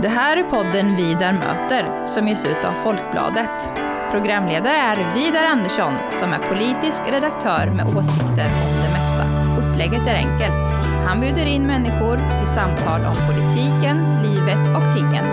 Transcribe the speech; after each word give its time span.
Det 0.00 0.08
här 0.08 0.36
är 0.36 0.42
podden 0.42 0.96
Vidar 0.96 1.32
möter 1.32 2.06
som 2.06 2.28
ges 2.28 2.44
ut 2.44 2.64
av 2.64 2.72
Folkbladet. 2.72 3.72
Programledare 4.10 4.76
är 4.76 5.14
Vidar 5.14 5.44
Andersson 5.44 5.94
som 6.12 6.32
är 6.32 6.38
politisk 6.38 7.02
redaktör 7.10 7.66
med 7.66 7.86
åsikter 7.86 8.46
om 8.46 8.82
det 8.82 8.90
mesta. 8.92 9.24
Upplägget 9.58 10.06
är 10.06 10.14
enkelt. 10.14 10.68
Han 11.06 11.20
bjuder 11.20 11.46
in 11.46 11.66
människor 11.66 12.38
till 12.38 12.54
samtal 12.54 13.04
om 13.04 13.16
politiken, 13.28 14.22
livet 14.22 14.76
och 14.76 14.94
tingen. 14.94 15.24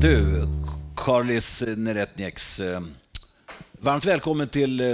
Du, 0.00 0.48
Karlis 0.96 1.62
Neretnieks, 1.76 2.60
eh, 2.60 2.80
varmt 3.84 4.04
välkommen 4.04 4.48
till 4.48 4.80
eh, 4.80 4.86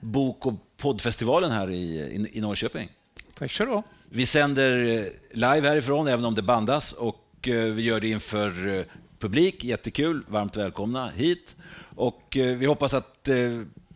bok 0.00 0.46
och 0.46 0.54
poddfestivalen 0.76 1.50
här 1.50 1.70
i, 1.70 2.28
i, 2.32 2.40
Norrköping. 2.40 2.88
Tack 3.34 3.52
så 3.52 3.64
du 3.64 3.70
ha. 3.70 3.82
Vi 4.10 4.26
sänder 4.26 4.82
eh, 4.82 5.04
live 5.32 5.68
härifrån, 5.68 6.08
även 6.08 6.24
om 6.24 6.34
det 6.34 6.42
bandas, 6.42 6.92
och 6.92 7.48
eh, 7.48 7.64
vi 7.64 7.82
gör 7.82 8.00
det 8.00 8.08
inför 8.08 8.84
publik. 9.18 9.64
Jättekul. 9.64 10.24
Varmt 10.28 10.56
välkomna 10.56 11.08
hit. 11.08 11.56
Och 11.96 12.22
vi 12.32 12.66
hoppas 12.66 12.94
att 12.94 13.28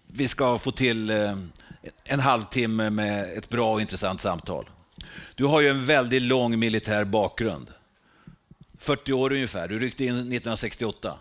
vi 0.07 0.29
ska 0.29 0.59
få 0.59 0.71
till 0.71 1.11
en 2.05 2.21
halvtimme 2.21 2.91
med 2.91 3.39
ett 3.39 3.49
bra 3.49 3.73
och 3.73 3.81
intressant 3.81 4.21
samtal. 4.21 4.71
Du 5.35 5.45
har 5.45 5.61
ju 5.61 5.69
en 5.69 5.87
väldigt 5.87 6.23
lång 6.23 6.59
militär 6.59 7.05
bakgrund. 7.05 7.67
40 8.79 9.13
år 9.13 9.33
ungefär. 9.33 9.69
Du 9.69 9.79
ryckte 9.79 10.05
in 10.05 10.15
1968. 10.15 11.19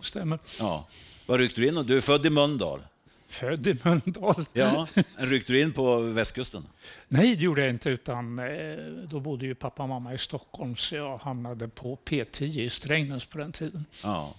Stämmer. 0.00 0.38
Ja. 0.58 0.86
Vad 1.26 1.40
ryckte 1.40 1.60
du 1.60 1.68
in? 1.68 1.74
Du 1.74 1.96
är 1.96 2.00
född 2.00 2.26
i 2.26 2.30
Mölndal. 2.30 2.80
Född 3.28 3.66
i 3.66 3.78
Mölndal. 3.82 4.44
Ja. 4.52 4.86
Ryckte 5.16 5.52
du 5.52 5.60
in 5.60 5.72
på 5.72 5.96
västkusten? 5.96 6.66
Nej, 7.08 7.36
det 7.36 7.44
gjorde 7.44 7.60
jag 7.60 7.70
inte. 7.70 7.90
Utan, 7.90 8.38
eh, 8.38 8.76
då 9.10 9.20
bodde 9.20 9.46
ju 9.46 9.54
pappa 9.54 9.82
och 9.82 9.88
mamma 9.88 10.14
i 10.14 10.18
Stockholm, 10.18 10.76
så 10.76 10.94
jag 10.94 11.18
hamnade 11.18 11.68
på 11.68 11.98
P10 12.04 12.60
i 12.60 12.70
Strängnäs 12.70 13.24
på 13.24 13.38
den 13.38 13.52
tiden. 13.52 13.84
Ja. 14.02 14.34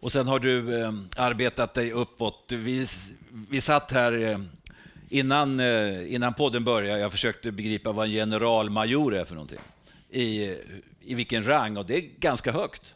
Och 0.00 0.12
sen 0.12 0.26
har 0.26 0.38
du 0.38 0.82
eh, 0.82 0.92
arbetat 1.16 1.74
dig 1.74 1.92
uppåt. 1.92 2.52
Vi, 2.52 2.86
vi 3.50 3.60
satt 3.60 3.90
här 3.90 4.20
eh, 4.20 4.38
innan, 5.08 5.60
eh, 5.60 6.14
innan 6.14 6.34
podden 6.34 6.64
började. 6.64 7.00
Jag 7.00 7.12
försökte 7.12 7.52
begripa 7.52 7.92
vad 7.92 8.06
en 8.06 8.12
generalmajor 8.12 9.14
är 9.14 9.24
för 9.24 9.34
någonting. 9.34 9.60
I, 10.10 10.56
I 11.00 11.14
vilken 11.14 11.46
rang, 11.46 11.76
och 11.76 11.86
det 11.86 11.96
är 11.96 12.04
ganska 12.18 12.52
högt. 12.52 12.94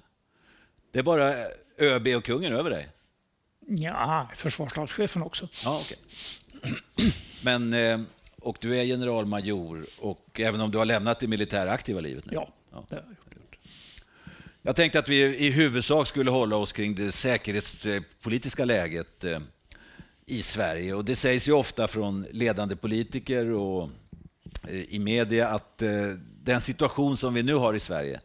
Det 0.93 0.99
är 0.99 1.03
bara 1.03 1.35
ÖB 1.83 2.09
och 2.17 2.25
kungen 2.25 2.53
över 2.53 2.71
dig. 2.71 2.89
Ja, 3.67 4.29
försvarsstabschefen 4.35 5.23
också. 5.23 5.49
Ja, 5.65 5.81
okej. 5.81 5.99
Men, 7.45 7.73
eh, 7.73 8.01
och 8.41 8.57
du 8.61 8.79
är 8.79 8.85
generalmajor, 8.85 9.85
och 9.99 10.41
även 10.41 10.61
om 10.61 10.71
du 10.71 10.79
har 10.79 10.85
lämnat 10.85 11.21
det 11.21 11.27
militära 11.27 11.73
aktiva 11.73 12.01
livet 12.01 12.27
nu? 12.27 12.33
Ja, 12.35 12.53
det 12.89 12.95
har 12.95 13.03
jag 13.03 13.09
gjort. 13.11 13.59
Jag 14.63 14.77
tänkte 14.77 14.99
att 14.99 15.09
vi 15.09 15.37
i 15.37 15.51
huvudsak 15.51 16.09
skulle 16.09 16.31
hålla 16.31 16.57
oss 16.57 16.73
kring 16.73 16.95
det 16.95 17.13
säkerhetspolitiska 17.13 18.65
läget 18.65 19.25
eh, 19.25 19.41
i 20.27 20.43
Sverige. 20.43 20.95
Och 20.95 21.05
det 21.05 21.17
sägs 21.17 21.49
ju 21.49 21.53
ofta 21.53 21.89
från 21.89 22.27
ledande 22.31 22.77
politiker 22.77 23.51
och 23.51 23.91
eh, 24.69 24.81
i 24.81 24.99
media 24.99 25.49
att 25.49 25.83
den 26.43 26.61
situation 26.61 27.17
som 27.17 27.35
vi 27.35 27.43
nu 27.43 27.55
har 27.55 27.75
i 27.75 27.81
Sverige 27.81 28.21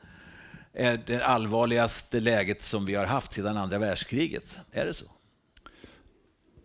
är 0.79 0.97
det 1.05 1.25
allvarligaste 1.25 2.19
läget 2.19 2.63
som 2.63 2.85
vi 2.85 2.95
har 2.95 3.05
haft 3.05 3.33
sedan 3.33 3.57
andra 3.57 3.77
världskriget. 3.77 4.57
Är 4.71 4.85
det 4.85 4.93
så? 4.93 5.05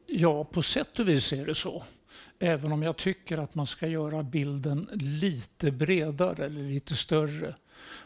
Ja, 0.07 0.45
på 0.45 0.63
sätt 0.63 0.99
och 0.99 1.09
vis 1.09 1.33
är 1.33 1.47
det 1.47 1.55
så. 1.55 1.85
Även 2.39 2.73
om 2.73 2.83
jag 2.83 2.97
tycker 2.97 3.39
att 3.39 3.55
man 3.55 3.67
ska 3.67 3.87
göra 3.87 4.23
bilden 4.23 4.89
lite 4.93 5.71
bredare 5.71 6.47
eller 6.47 6.63
lite 6.63 6.97
större. 6.97 7.55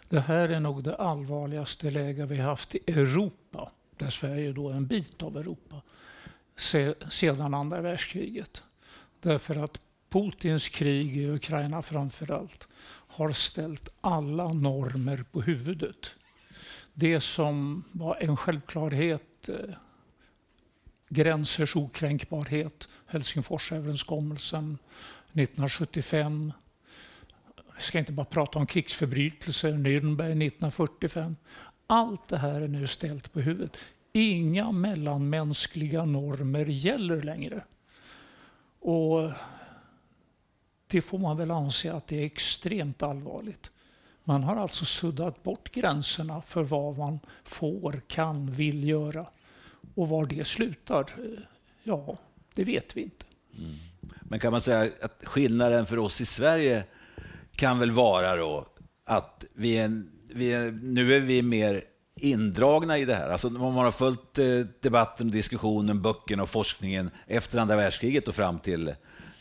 Det 0.08 0.20
här 0.20 0.48
är 0.48 0.60
nog 0.60 0.84
det 0.84 0.96
allvarligaste 0.96 1.90
läge 1.90 2.26
vi 2.26 2.36
haft 2.36 2.74
i 2.74 2.78
Europa, 2.86 3.70
där 3.96 4.10
Sverige 4.10 4.52
då 4.52 4.68
är 4.68 4.74
en 4.74 4.86
bit 4.86 5.22
av 5.22 5.36
Europa, 5.36 5.82
sedan 7.10 7.54
andra 7.54 7.80
världskriget. 7.80 8.62
Därför 9.20 9.64
att 9.64 9.80
Putins 10.08 10.68
krig 10.68 11.16
i 11.16 11.26
Ukraina 11.26 11.82
framför 11.82 12.32
allt 12.32 12.68
har 13.16 13.32
ställt 13.32 13.88
alla 14.00 14.52
normer 14.52 15.24
på 15.32 15.40
huvudet. 15.40 16.16
Det 16.94 17.20
som 17.20 17.84
var 17.92 18.16
en 18.20 18.36
självklarhet, 18.36 19.48
eh, 19.48 19.74
gränsers 21.08 21.76
okränkbarhet, 21.76 22.88
Helsingforsöverenskommelsen 23.06 24.78
1975. 25.32 26.52
Vi 27.76 27.82
ska 27.82 27.98
inte 27.98 28.12
bara 28.12 28.26
prata 28.26 28.58
om 28.58 28.66
krigsförbrytelser, 28.66 29.72
Nürnberg 29.72 30.34
1945. 30.34 31.36
Allt 31.86 32.28
det 32.28 32.38
här 32.38 32.60
är 32.60 32.68
nu 32.68 32.86
ställt 32.86 33.32
på 33.32 33.40
huvudet. 33.40 33.78
Inga 34.12 34.72
mellanmänskliga 34.72 36.04
normer 36.04 36.66
gäller 36.66 37.22
längre. 37.22 37.64
Och 38.80 39.30
det 40.86 41.00
får 41.00 41.18
man 41.18 41.36
väl 41.36 41.50
anse 41.50 41.92
att 41.92 42.06
det 42.06 42.20
är 42.20 42.24
extremt 42.24 43.02
allvarligt. 43.02 43.70
Man 44.24 44.42
har 44.42 44.56
alltså 44.56 44.84
suddat 44.84 45.42
bort 45.42 45.72
gränserna 45.72 46.42
för 46.42 46.62
vad 46.62 46.98
man 46.98 47.20
får, 47.44 48.00
kan, 48.06 48.50
vill 48.50 48.88
göra. 48.88 49.26
Och 49.94 50.08
var 50.08 50.26
det 50.26 50.46
slutar, 50.46 51.00
eh, 51.00 51.42
ja, 51.82 52.18
det 52.54 52.64
vet 52.64 52.96
vi 52.96 53.02
inte. 53.02 53.24
Mm. 53.58 53.74
Men 54.22 54.40
kan 54.40 54.52
man 54.52 54.60
säga 54.60 54.90
att 55.02 55.24
skillnaden 55.24 55.86
för 55.86 55.98
oss 55.98 56.20
i 56.20 56.26
Sverige 56.26 56.84
kan 57.56 57.78
väl 57.78 57.90
vara 57.90 58.36
då 58.36 58.66
att 59.04 59.44
vi 59.54 59.78
är, 59.78 60.02
vi 60.28 60.52
är, 60.52 60.70
nu 60.70 61.14
är 61.14 61.20
vi 61.20 61.42
mer 61.42 61.84
indragna 62.20 62.98
i 62.98 63.04
det 63.04 63.14
här. 63.14 63.28
Alltså 63.28 63.48
om 63.48 63.74
man 63.74 63.84
har 63.84 63.92
följt 63.92 64.38
eh, 64.38 64.46
debatten, 64.80 65.30
diskussionen, 65.30 66.02
böckerna 66.02 66.42
och 66.42 66.50
forskningen 66.50 67.10
efter 67.26 67.58
andra 67.58 67.76
världskriget 67.76 68.28
och 68.28 68.34
fram 68.34 68.58
till 68.58 68.94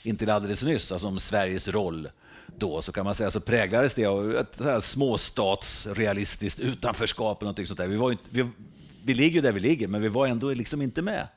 intill 0.06 0.30
alldeles 0.30 0.64
nyss, 0.64 0.92
alltså 0.92 1.08
om 1.08 1.20
Sveriges 1.20 1.68
roll 1.68 2.10
då, 2.58 2.82
så 2.82 2.92
kan 2.92 3.06
man 3.06 3.16
säga 3.16 3.32
så 3.32 3.40
präglades 3.40 3.94
det 3.94 4.06
av 4.06 4.36
ett 4.36 4.56
så 4.58 4.64
här 4.64 4.80
småstatsrealistiskt 4.80 6.60
utanförskap 6.60 7.44
och 7.44 7.68
sånt 7.68 7.78
där. 7.78 7.88
Vi, 7.88 7.96
var 7.96 8.12
inte, 8.12 8.24
vi, 8.30 8.48
vi 9.06 9.14
ligger 9.14 9.36
ju 9.36 9.42
där 9.42 9.52
vi 9.52 9.60
ligger, 9.60 9.88
men 9.88 10.02
vi 10.02 10.08
var 10.08 10.28
ändå 10.28 10.54
liksom 10.54 10.82
inte 10.82 11.02
med. 11.02 11.28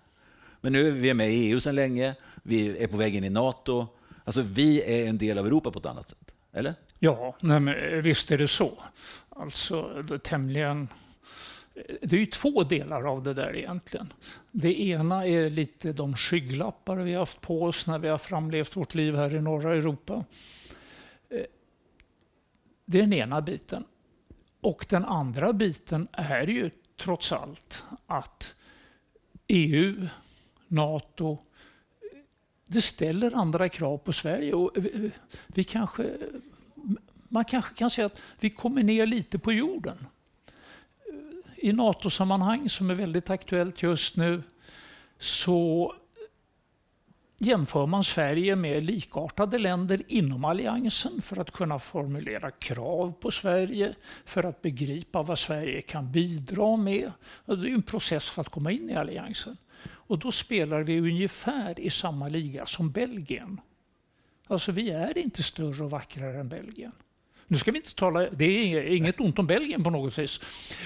Men 0.60 0.72
nu 0.72 0.88
är 0.88 0.92
vi 0.92 1.14
med 1.14 1.34
i 1.34 1.34
EU 1.34 1.60
sedan 1.60 1.74
länge, 1.74 2.14
vi 2.42 2.78
är 2.78 2.86
på 2.86 2.96
väg 2.96 3.14
in 3.14 3.24
i 3.24 3.30
NATO. 3.30 3.86
Alltså 4.24 4.42
vi 4.42 4.82
är 4.82 5.08
en 5.08 5.18
del 5.18 5.38
av 5.38 5.46
Europa 5.46 5.70
på 5.70 5.78
ett 5.78 5.86
annat 5.86 6.08
sätt, 6.08 6.32
eller? 6.52 6.74
Ja, 6.98 7.36
nej, 7.40 7.60
men 7.60 7.74
eh, 7.74 7.98
visst 7.98 8.30
är 8.30 8.38
det 8.38 8.48
så. 8.48 8.72
Alltså, 9.30 10.02
det 10.02 10.14
är 10.14 10.18
tämligen... 10.18 10.88
Det 12.02 12.12
är 12.12 12.20
ju 12.20 12.26
två 12.26 12.62
delar 12.62 13.04
av 13.04 13.22
det 13.22 13.34
där 13.34 13.56
egentligen. 13.56 14.12
Det 14.50 14.80
ena 14.80 15.26
är 15.26 15.50
lite 15.50 15.92
de 15.92 16.16
skygglappar 16.16 16.96
vi 16.96 17.12
har 17.12 17.18
haft 17.18 17.40
på 17.40 17.62
oss 17.62 17.86
när 17.86 17.98
vi 17.98 18.08
har 18.08 18.18
framlevt 18.18 18.76
vårt 18.76 18.94
liv 18.94 19.16
här 19.16 19.34
i 19.34 19.40
norra 19.40 19.74
Europa. 19.74 20.24
Eh, 21.28 21.42
det 22.84 22.98
är 22.98 23.02
den 23.02 23.12
ena 23.12 23.40
biten. 23.40 23.84
Och 24.60 24.86
den 24.88 25.04
andra 25.04 25.52
biten 25.52 26.08
är 26.12 26.46
ju 26.46 26.70
trots 26.96 27.32
allt 27.32 27.84
att 28.06 28.54
EU, 29.46 30.06
NATO, 30.68 31.38
det 32.66 32.80
ställer 32.80 33.36
andra 33.36 33.68
krav 33.68 33.98
på 33.98 34.12
Sverige. 34.12 34.54
Och 34.54 34.70
vi, 34.74 35.10
vi 35.46 35.64
kanske, 35.64 36.10
man 37.28 37.44
kanske 37.44 37.74
kan 37.74 37.90
säga 37.90 38.06
att 38.06 38.20
vi 38.40 38.50
kommer 38.50 38.82
ner 38.82 39.06
lite 39.06 39.38
på 39.38 39.52
jorden. 39.52 40.06
I 41.60 41.72
NATO-sammanhang, 41.72 42.68
som 42.68 42.90
är 42.90 42.94
väldigt 42.94 43.30
aktuellt 43.30 43.82
just 43.82 44.16
nu, 44.16 44.42
så 45.18 45.94
jämför 47.38 47.86
man 47.86 48.04
Sverige 48.04 48.56
med 48.56 48.84
likartade 48.84 49.58
länder 49.58 50.02
inom 50.06 50.44
alliansen 50.44 51.22
för 51.22 51.40
att 51.40 51.50
kunna 51.50 51.78
formulera 51.78 52.50
krav 52.50 53.12
på 53.20 53.30
Sverige, 53.30 53.94
för 54.24 54.44
att 54.44 54.62
begripa 54.62 55.22
vad 55.22 55.38
Sverige 55.38 55.82
kan 55.82 56.12
bidra 56.12 56.76
med. 56.76 57.12
Det 57.44 57.52
är 57.52 57.66
en 57.66 57.82
process 57.82 58.30
för 58.30 58.40
att 58.40 58.48
komma 58.48 58.70
in 58.72 58.90
i 58.90 58.94
alliansen. 58.94 59.56
Och 59.84 60.18
då 60.18 60.32
spelar 60.32 60.82
vi 60.82 61.00
ungefär 61.00 61.80
i 61.80 61.90
samma 61.90 62.28
liga 62.28 62.66
som 62.66 62.90
Belgien. 62.90 63.60
Alltså 64.46 64.72
vi 64.72 64.90
är 64.90 65.18
inte 65.18 65.42
större 65.42 65.84
och 65.84 65.90
vackrare 65.90 66.40
än 66.40 66.48
Belgien. 66.48 66.92
Nu 67.50 67.58
ska 67.58 67.70
vi 67.70 67.78
inte 67.78 67.94
tala, 67.94 68.30
det 68.30 68.44
är 68.44 68.82
inget 68.82 69.20
ont 69.20 69.38
om 69.38 69.46
Belgien 69.46 69.84
på 69.84 69.90
något 69.90 70.18
vis. 70.18 70.40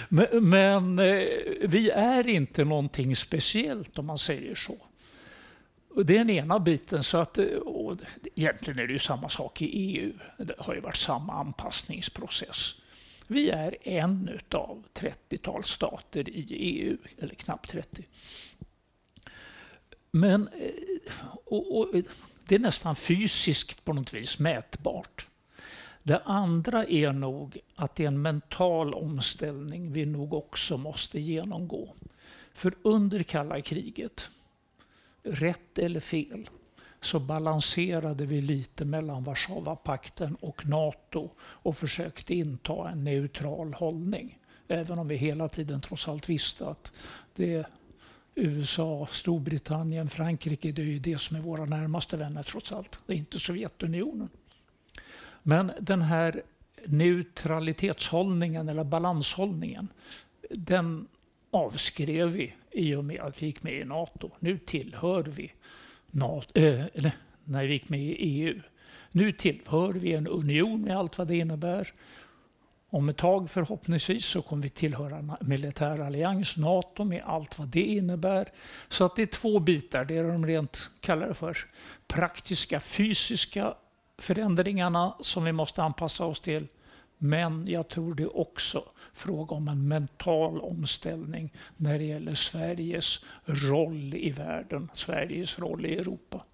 Men, 0.08 0.48
men 0.48 0.98
eh, 0.98 1.26
vi 1.62 1.90
är 1.90 2.28
inte 2.28 2.64
någonting 2.64 3.16
speciellt 3.16 3.98
om 3.98 4.06
man 4.06 4.18
säger 4.18 4.54
så. 4.54 4.76
Det 6.04 6.14
är 6.14 6.18
den 6.18 6.30
ena 6.30 6.58
biten. 6.58 7.02
Så 7.02 7.18
att, 7.18 7.38
eh, 7.38 7.46
och 7.46 7.98
egentligen 8.34 8.78
är 8.78 8.86
det 8.86 8.92
ju 8.92 8.98
samma 8.98 9.28
sak 9.28 9.62
i 9.62 9.66
EU. 9.66 10.12
Det 10.36 10.54
har 10.58 10.74
ju 10.74 10.80
varit 10.80 10.96
samma 10.96 11.32
anpassningsprocess. 11.32 12.80
Vi 13.26 13.50
är 13.50 13.76
en 13.88 14.38
av 14.50 14.84
30-tal 14.94 15.64
stater 15.64 16.28
i 16.28 16.46
EU, 16.50 16.96
eller 17.18 17.34
knappt 17.34 17.70
30. 17.70 18.04
Men 20.10 20.48
eh, 20.48 21.14
och, 21.44 21.78
och, 21.78 21.88
det 22.46 22.54
är 22.54 22.58
nästan 22.58 22.96
fysiskt 22.96 23.84
på 23.84 23.92
något 23.92 24.14
vis 24.14 24.38
mätbart. 24.38 25.26
Det 26.02 26.18
andra 26.24 26.84
är 26.84 27.12
nog 27.12 27.58
att 27.74 27.94
det 27.94 28.04
är 28.04 28.08
en 28.08 28.22
mental 28.22 28.94
omställning 28.94 29.92
vi 29.92 30.06
nog 30.06 30.34
också 30.34 30.76
måste 30.76 31.20
genomgå. 31.20 31.94
För 32.54 32.74
under 32.82 33.22
kalla 33.22 33.60
kriget, 33.60 34.28
rätt 35.22 35.78
eller 35.78 36.00
fel, 36.00 36.50
så 37.00 37.20
balanserade 37.20 38.26
vi 38.26 38.40
lite 38.40 38.84
mellan 38.84 39.24
Warszawapakten 39.24 40.34
och 40.34 40.66
NATO 40.66 41.30
och 41.40 41.76
försökte 41.76 42.34
inta 42.34 42.90
en 42.90 43.04
neutral 43.04 43.74
hållning. 43.74 44.38
Även 44.68 44.98
om 44.98 45.08
vi 45.08 45.16
hela 45.16 45.48
tiden 45.48 45.80
trots 45.80 46.08
allt 46.08 46.28
visste 46.28 46.68
att 46.68 46.92
det 47.34 47.66
USA, 48.34 49.06
Storbritannien, 49.10 50.08
Frankrike, 50.08 50.72
det 50.72 50.82
är 50.82 50.86
ju 50.86 50.98
det 50.98 51.18
som 51.18 51.36
är 51.36 51.40
våra 51.40 51.64
närmaste 51.64 52.16
vänner 52.16 52.42
trots 52.42 52.72
allt. 52.72 53.00
Det 53.06 53.12
är 53.12 53.16
inte 53.16 53.38
Sovjetunionen. 53.38 54.28
Men 55.42 55.72
den 55.80 56.02
här 56.02 56.42
neutralitetshållningen 56.86 58.68
eller 58.68 58.84
balanshållningen, 58.84 59.88
den 60.50 61.08
avskrev 61.50 62.28
vi 62.28 62.54
i 62.70 62.94
och 62.94 63.04
med 63.04 63.20
att 63.20 63.42
vi 63.42 63.46
gick 63.46 63.62
med 63.62 63.74
i 63.74 63.84
NATO. 63.84 64.30
Nu 64.38 64.58
tillhör 64.58 65.22
vi 65.22 65.52
NATO, 66.10 66.60
äh, 66.60 66.64
eh, 66.64 66.86
eller, 66.94 67.12
när 67.44 67.66
vi 67.66 67.72
gick 67.72 67.88
med 67.88 68.00
i 68.00 68.12
EU. 68.12 68.60
Nu 69.10 69.32
tillhör 69.32 69.92
vi 69.92 70.12
en 70.12 70.26
union 70.26 70.82
med 70.82 70.96
allt 70.96 71.18
vad 71.18 71.28
det 71.28 71.36
innebär. 71.36 71.92
Om 72.90 73.08
ett 73.08 73.16
tag 73.16 73.50
förhoppningsvis 73.50 74.26
så 74.26 74.42
kommer 74.42 74.62
vi 74.62 74.68
tillhöra 74.68 75.16
en 75.16 75.32
militär 75.40 75.98
allians, 75.98 76.56
NATO, 76.56 77.04
med 77.04 77.22
allt 77.24 77.58
vad 77.58 77.68
det 77.68 77.82
innebär. 77.82 78.48
Så 78.88 79.04
att 79.04 79.16
det 79.16 79.22
är 79.22 79.26
två 79.26 79.60
bitar. 79.60 80.04
Det 80.04 80.16
är 80.16 80.24
de 80.24 80.46
rent, 80.46 80.90
kallar 81.00 81.28
det 81.28 81.34
för, 81.34 81.56
praktiska, 82.06 82.80
fysiska 82.80 83.74
förändringarna 84.18 85.16
som 85.20 85.44
vi 85.44 85.52
måste 85.52 85.82
anpassa 85.82 86.24
oss 86.24 86.40
till. 86.40 86.66
Men 87.18 87.68
jag 87.68 87.88
tror 87.88 88.14
det 88.14 88.22
är 88.22 88.36
också 88.36 88.84
fråga 89.12 89.54
om 89.54 89.68
en 89.68 89.88
mental 89.88 90.60
omställning 90.60 91.52
när 91.76 91.98
det 91.98 92.04
gäller 92.04 92.34
Sveriges 92.34 93.24
roll 93.44 94.14
i 94.14 94.30
världen, 94.30 94.90
Sveriges 94.94 95.58
roll 95.58 95.86
i 95.86 95.96
Europa. 95.96 96.44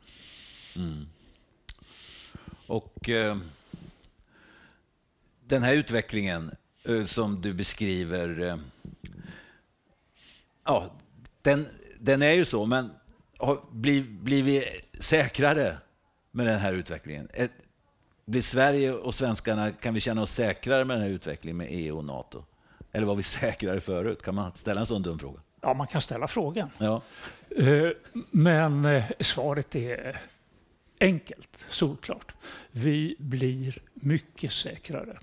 Mm. 0.77 1.07
Och 2.67 3.09
eh, 3.09 3.37
den 5.45 5.63
här 5.63 5.75
utvecklingen 5.75 6.51
eh, 6.89 7.05
som 7.05 7.41
du 7.41 7.55
beskriver, 7.55 8.41
eh, 8.41 8.57
ja, 10.65 10.91
den, 11.43 11.67
den 12.01 12.23
är 12.23 12.33
ju 12.33 12.45
så, 12.45 12.67
men 12.67 12.91
har, 13.39 13.61
blir, 13.71 14.03
blir 14.03 14.43
vi 14.43 14.65
säkrare 15.01 15.79
med 16.31 16.47
den 16.47 16.59
här 16.59 16.73
utvecklingen? 16.73 17.29
Ett, 17.35 17.53
blir 18.25 18.43
Sverige 18.43 18.93
och 18.93 19.15
svenskarna, 19.15 19.73
kan 19.73 19.95
vi 19.95 20.01
känna 20.01 20.23
oss 20.23 20.33
säkrare 20.33 20.85
med 20.85 20.97
den 20.97 21.03
här 21.03 21.11
utvecklingen 21.11 21.57
med 21.57 21.67
EU 21.71 21.99
och 21.99 22.05
NATO? 22.05 22.45
Eller 22.93 23.07
var 23.07 23.15
vi 23.15 23.23
säkrare 23.39 23.81
förut? 23.81 24.23
Kan 24.23 24.35
man 24.35 24.53
ställa 24.55 24.81
en 24.81 24.87
sån 24.87 25.03
dum 25.03 25.19
fråga? 25.19 25.41
Ja, 25.61 25.75
man 25.75 25.87
kan 25.87 26.01
ställa 26.01 26.29
frågan. 26.29 26.71
Ja. 26.79 27.03
Eh, 27.57 27.91
men 28.31 28.85
eh, 28.85 29.05
svaret 29.21 29.77
är 29.77 30.21
enkelt, 31.01 31.67
solklart. 31.69 32.35
Vi 32.71 33.17
blir 33.19 33.79
mycket 33.95 34.53
säkrare. 34.53 35.19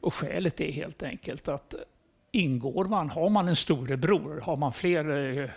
Och 0.00 0.14
skälet 0.14 0.60
är 0.60 0.72
helt 0.72 1.02
enkelt 1.02 1.48
att 1.48 1.74
ingår 2.32 2.84
man, 2.84 3.10
har 3.10 3.28
man 3.28 3.48
en 3.48 3.56
storebror, 3.56 4.40
har 4.40 4.56
man 4.56 4.72
fler 4.72 5.38
eh, 5.38 5.50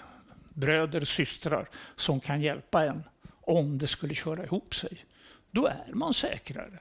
bröder, 0.50 1.02
systrar 1.02 1.70
som 1.96 2.20
kan 2.20 2.42
hjälpa 2.42 2.86
en 2.86 3.04
om 3.50 3.78
det 3.78 3.88
skulle 3.88 4.16
köra 4.16 4.44
ihop 4.44 4.76
sig, 4.76 5.06
då 5.52 5.68
är 5.68 5.94
man 5.94 6.14
säkrare. 6.14 6.80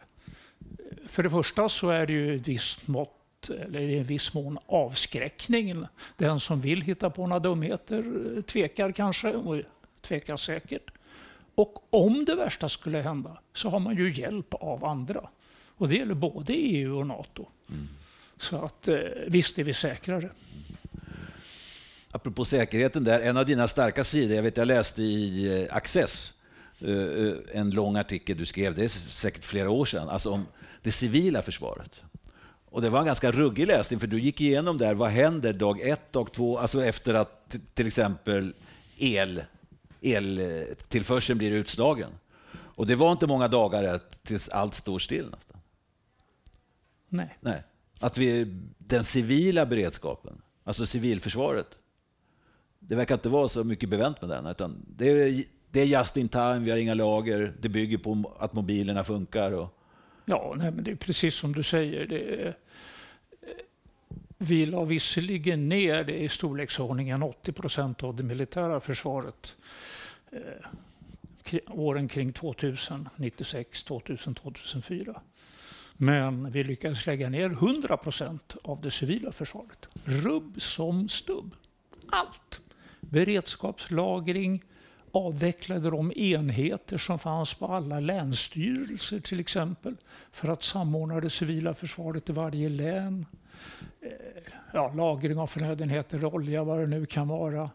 För 1.07 1.23
det 1.23 1.31
första 1.31 1.69
så 1.69 1.91
är 1.91 2.07
det 2.07 2.13
ju 2.13 2.37
ett 2.37 2.49
visst 2.49 2.89
mått, 2.89 3.51
eller 3.51 3.81
i 3.81 3.99
en 3.99 4.05
viss 4.05 4.35
mån 4.35 4.59
avskräckning. 4.67 5.87
Den 6.17 6.41
som 6.41 6.61
vill 6.61 6.83
hitta 6.83 7.11
på 7.11 7.27
några 7.27 7.41
dumheter 7.41 8.43
tvekar 8.43 8.93
kanske, 8.93 9.33
och 9.33 9.63
tvekar 10.01 10.37
säkert. 10.37 10.91
Och 11.55 11.87
om 11.91 12.25
det 12.25 12.35
värsta 12.35 12.69
skulle 12.69 12.99
hända 12.99 13.39
så 13.53 13.71
har 13.71 13.81
man 13.81 13.97
ju 13.97 14.13
hjälp 14.13 14.55
av 14.55 14.85
andra. 14.85 15.29
Och 15.77 15.89
det 15.89 15.97
gäller 15.97 16.15
både 16.15 16.53
EU 16.53 16.99
och 16.99 17.07
NATO. 17.07 17.47
Mm. 17.69 17.89
Så 18.37 18.65
att 18.65 18.89
eh, 18.89 18.99
visst 19.27 19.59
är 19.59 19.65
vi 19.65 19.75
säkrare. 19.75 20.31
Apropå 22.11 22.45
säkerheten 22.45 23.05
där, 23.05 23.21
en 23.21 23.37
av 23.37 23.47
dina 23.47 23.69
starka 23.69 24.05
sidor, 24.05 24.37
jag 24.37 24.43
vet 24.43 24.57
jag 24.57 24.67
läste 24.67 25.03
i 25.03 25.63
eh, 25.63 25.77
Access, 25.77 26.35
en 27.53 27.71
lång 27.71 27.97
artikel 27.97 28.37
du 28.37 28.47
skrev, 28.47 28.75
det 28.75 28.85
är 28.85 28.89
säkert 28.89 29.45
flera 29.45 29.71
år 29.71 29.85
sedan, 29.85 30.09
alltså 30.09 30.31
om 30.31 30.47
det 30.83 30.93
civila 30.93 31.43
försvaret. 31.43 32.03
Och 32.71 32.83
det 32.83 32.91
var 32.91 33.01
en 33.01 33.07
ganska 33.07 33.33
ruggig 33.33 33.67
läsning, 33.67 34.01
för 34.01 34.07
du 34.07 34.21
gick 34.21 34.41
igenom 34.41 34.79
där, 34.79 34.95
vad 34.95 35.11
händer 35.11 35.53
dag 35.53 35.81
ett, 35.81 36.13
dag 36.13 36.33
två, 36.33 36.59
alltså 36.59 36.85
efter 36.85 37.15
att 37.15 37.57
till 37.75 37.87
exempel 37.87 38.55
el, 38.97 39.43
eltillförseln 40.01 41.39
blir 41.39 41.51
utslagen. 41.51 42.11
Och 42.55 42.87
det 42.87 42.95
var 42.95 43.13
inte 43.13 43.27
många 43.27 43.49
dagar 43.49 44.01
tills 44.23 44.49
allt 44.49 44.75
står 44.75 44.99
still. 44.99 45.31
Nästan. 45.31 45.61
Nej. 47.09 47.39
Nej. 47.41 47.63
Att 48.01 48.19
vi, 48.19 48.57
den 48.79 49.05
civila 49.05 49.67
beredskapen, 49.67 50.43
alltså 50.65 50.87
civilförsvaret, 50.87 51.67
det 52.79 52.95
verkar 52.95 53.15
inte 53.15 53.29
vara 53.29 53.49
så 53.49 53.65
mycket 53.65 53.89
bevänt 53.89 54.21
med 54.21 54.31
den. 54.31 54.47
Utan 54.47 54.85
det, 54.97 55.11
är, 55.11 55.45
det 55.71 55.81
är 55.81 55.85
just 55.85 56.17
in 56.17 56.29
time, 56.29 56.59
vi 56.59 56.71
har 56.71 56.79
inga 56.79 56.95
lager, 56.95 57.55
det 57.61 57.69
bygger 57.69 57.99
på 57.99 58.37
att 58.39 58.53
mobilerna 58.53 59.05
funkar. 59.05 59.53
Och... 59.53 59.79
Ja, 60.25 60.55
nej, 60.57 60.71
men 60.71 60.85
det 60.85 60.91
är 60.91 60.97
precis 60.97 61.35
som 61.35 61.53
du 61.53 61.63
säger. 61.63 62.07
Det 62.07 62.43
är, 62.43 62.57
vi 64.39 64.67
la 64.67 64.85
visserligen 64.85 65.69
ner 65.69 66.05
det 66.05 66.19
i 66.19 66.29
storleksordningen 66.29 67.23
80 67.23 67.53
procent 67.53 68.03
av 68.03 68.17
det 68.17 68.23
militära 68.23 68.81
försvaret 68.81 69.57
eh, 70.31 71.61
åren 71.69 72.09
kring 72.09 72.33
2000, 72.33 73.09
96, 73.17 73.85
2000, 73.85 74.35
2004. 74.35 75.21
Men 75.93 76.51
vi 76.51 76.65
lyckades 76.65 77.07
lägga 77.07 77.29
ner 77.29 77.51
100 77.51 77.97
procent 77.97 78.57
av 78.63 78.81
det 78.81 78.91
civila 78.91 79.33
försvaret. 79.33 79.89
Rubb 80.05 80.63
som 80.63 81.09
stubb. 81.09 81.55
Allt. 82.09 82.61
Beredskapslagring, 83.01 84.63
avvecklade 85.13 85.91
de 85.91 86.13
enheter 86.13 86.99
som 86.99 87.19
fanns 87.19 87.55
på 87.55 87.67
alla 87.67 88.01
länsstyrelser 88.01 89.21
till 89.21 89.41
exempel 89.41 89.97
för 90.33 90.49
att 90.49 90.63
samordna 90.63 91.21
det 91.21 91.31
civila 91.31 91.75
försvaret 91.75 92.29
i 92.29 92.33
varje 92.33 92.69
län. 92.69 93.27
Eh, 94.01 94.11
ja, 94.73 94.93
lagring 94.93 95.39
av 95.39 95.47
förnödenheter, 95.47 96.25
olja, 96.25 96.65
vad 96.65 96.79
det 96.79 96.87
nu 96.87 97.07
kan 97.07 97.29
vara 97.29 97.71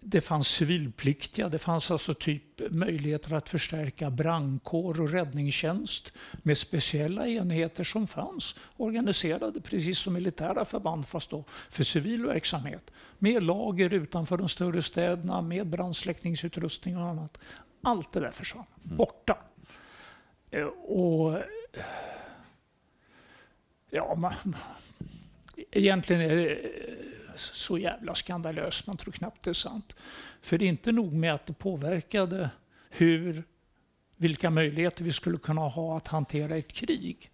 det 0.00 0.20
fanns 0.20 0.48
civilpliktiga. 0.48 1.48
Det 1.48 1.58
fanns 1.58 1.90
alltså 1.90 2.14
typ 2.14 2.42
möjligheter 2.70 3.34
att 3.34 3.48
förstärka 3.48 4.10
brandkår 4.10 5.00
och 5.00 5.10
räddningstjänst 5.10 6.12
med 6.42 6.58
speciella 6.58 7.26
enheter 7.26 7.84
som 7.84 8.06
fanns 8.06 8.54
organiserade 8.76 9.60
precis 9.60 9.98
som 9.98 10.12
militära 10.12 10.64
förband 10.64 11.08
fast 11.08 11.30
då 11.30 11.44
för 11.68 11.84
civil 11.84 12.26
verksamhet. 12.26 12.90
Med 13.18 13.42
lager 13.42 13.94
utanför 13.94 14.36
de 14.36 14.48
större 14.48 14.82
städerna, 14.82 15.42
med 15.42 15.66
brandsläckningsutrustning 15.66 16.96
och 16.96 17.06
annat. 17.06 17.38
Allt 17.82 18.12
det 18.12 18.20
där 18.20 18.30
försvann. 18.30 18.66
Mm. 18.84 18.96
Borta. 18.96 19.38
Eh, 20.50 20.64
och 20.66 21.42
ja, 23.90 24.14
man, 24.14 24.56
egentligen 25.70 26.22
är 26.22 26.36
det 26.36 26.58
så 27.40 27.78
jävla 27.78 28.14
skandalöst, 28.14 28.86
man 28.86 28.96
tror 28.96 29.12
knappt 29.12 29.44
det 29.44 29.50
är 29.50 29.54
sant. 29.54 29.96
För 30.40 30.58
det 30.58 30.64
är 30.64 30.68
inte 30.68 30.92
nog 30.92 31.12
med 31.12 31.34
att 31.34 31.46
det 31.46 31.52
påverkade 31.52 32.50
hur, 32.90 33.42
vilka 34.16 34.50
möjligheter 34.50 35.04
vi 35.04 35.12
skulle 35.12 35.38
kunna 35.38 35.60
ha 35.60 35.96
att 35.96 36.06
hantera 36.06 36.56
ett 36.56 36.72
krig. 36.72 37.30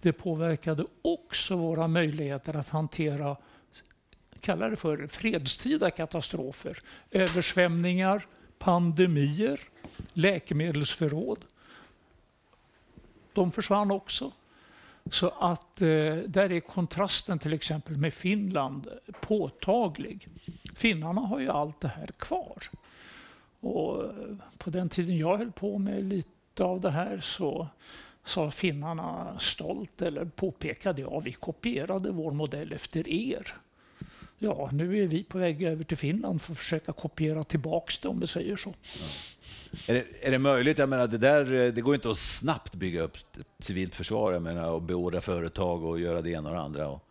Det 0.00 0.12
påverkade 0.12 0.84
också 1.02 1.56
våra 1.56 1.88
möjligheter 1.88 2.56
att 2.56 2.68
hantera 2.68 3.36
kalla 4.40 4.68
det 4.68 4.76
för 4.76 5.06
fredstida 5.06 5.90
katastrofer. 5.90 6.78
Översvämningar, 7.10 8.26
pandemier, 8.58 9.60
läkemedelsförråd. 10.12 11.44
De 13.32 13.52
försvann 13.52 13.90
också. 13.90 14.32
Så 15.10 15.28
att 15.38 15.82
eh, 15.82 16.16
där 16.26 16.52
är 16.52 16.60
kontrasten 16.60 17.38
till 17.38 17.52
exempel 17.52 17.96
med 17.96 18.14
Finland 18.14 18.88
påtaglig. 19.20 20.28
Finnarna 20.74 21.20
har 21.20 21.40
ju 21.40 21.48
allt 21.48 21.80
det 21.80 21.88
här 21.88 22.06
kvar. 22.06 22.62
Och 23.60 24.04
eh, 24.04 24.10
på 24.58 24.70
den 24.70 24.88
tiden 24.88 25.18
jag 25.18 25.36
höll 25.36 25.52
på 25.52 25.78
med 25.78 26.04
lite 26.04 26.64
av 26.64 26.80
det 26.80 26.90
här 26.90 27.20
så, 27.20 27.68
sa 28.24 28.50
finnarna 28.50 29.38
stolt, 29.38 30.02
eller 30.02 30.24
påpekade, 30.24 31.02
jag, 31.02 31.22
vi 31.24 31.32
kopierade 31.32 32.10
vår 32.10 32.30
modell 32.30 32.72
efter 32.72 33.08
er. 33.08 33.54
Ja, 34.38 34.70
nu 34.72 35.02
är 35.02 35.06
vi 35.06 35.24
på 35.24 35.38
väg 35.38 35.62
över 35.62 35.84
till 35.84 35.96
Finland 35.96 36.42
för 36.42 36.52
att 36.52 36.58
försöka 36.58 36.92
kopiera 36.92 37.44
tillbaks 37.44 37.98
det 37.98 38.08
om 38.08 38.20
vi 38.20 38.26
säger 38.26 38.56
så. 38.56 38.74
Ja. 38.82 39.06
Är 39.88 39.94
det, 39.94 40.26
är 40.26 40.30
det 40.30 40.38
möjligt? 40.38 40.78
Jag 40.78 40.88
menar, 40.88 41.06
det, 41.06 41.18
där, 41.18 41.72
det 41.72 41.80
går 41.80 41.94
inte 41.94 42.10
att 42.10 42.18
snabbt 42.18 42.74
bygga 42.74 43.02
upp 43.02 43.16
ett 43.16 43.46
civilt 43.58 43.94
försvar 43.94 44.32
jag 44.32 44.42
menar, 44.42 44.70
och 44.70 44.82
beordra 44.82 45.20
företag 45.20 45.84
och 45.84 46.00
göra 46.00 46.22
det 46.22 46.30
ena 46.30 46.48
och 46.48 46.54
det 46.54 46.60
andra. 46.60 46.88
Och, 46.88 47.04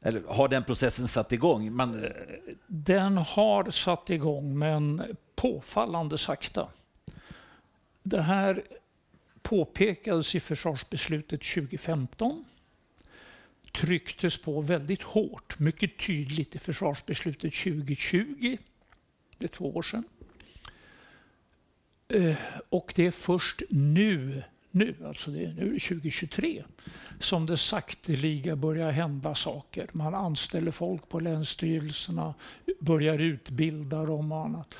eller 0.00 0.22
har 0.28 0.48
den 0.48 0.64
processen 0.64 1.08
satt 1.08 1.32
igång? 1.32 1.72
Man... 1.72 2.06
Den 2.66 3.16
har 3.16 3.70
satt 3.70 4.10
igång, 4.10 4.58
men 4.58 5.02
påfallande 5.34 6.18
sakta. 6.18 6.68
Det 8.02 8.20
här 8.20 8.62
påpekades 9.42 10.34
i 10.34 10.40
försvarsbeslutet 10.40 11.42
2015 11.42 12.44
trycktes 13.76 14.38
på 14.38 14.60
väldigt 14.60 15.02
hårt, 15.02 15.58
mycket 15.58 15.98
tydligt 15.98 16.54
i 16.54 16.58
försvarsbeslutet 16.58 17.54
2020. 17.54 18.56
Det 19.38 19.44
är 19.44 19.48
två 19.48 19.76
år 19.76 19.82
sedan. 19.82 20.04
Eh, 22.08 22.36
och 22.68 22.92
det 22.96 23.06
är 23.06 23.10
först 23.10 23.62
nu, 23.70 24.42
nu, 24.70 24.94
alltså 25.06 25.30
det 25.30 25.44
är 25.44 25.52
nu 25.52 25.78
2023, 25.78 26.64
som 27.20 27.46
det 27.46 27.56
sakteliga 27.56 28.56
börjar 28.56 28.90
hända 28.90 29.34
saker. 29.34 29.88
Man 29.92 30.14
anställer 30.14 30.70
folk 30.70 31.08
på 31.08 31.20
länsstyrelserna, 31.20 32.34
börjar 32.80 33.18
utbilda 33.18 34.04
dem 34.04 34.32
och 34.32 34.44
annat. 34.44 34.74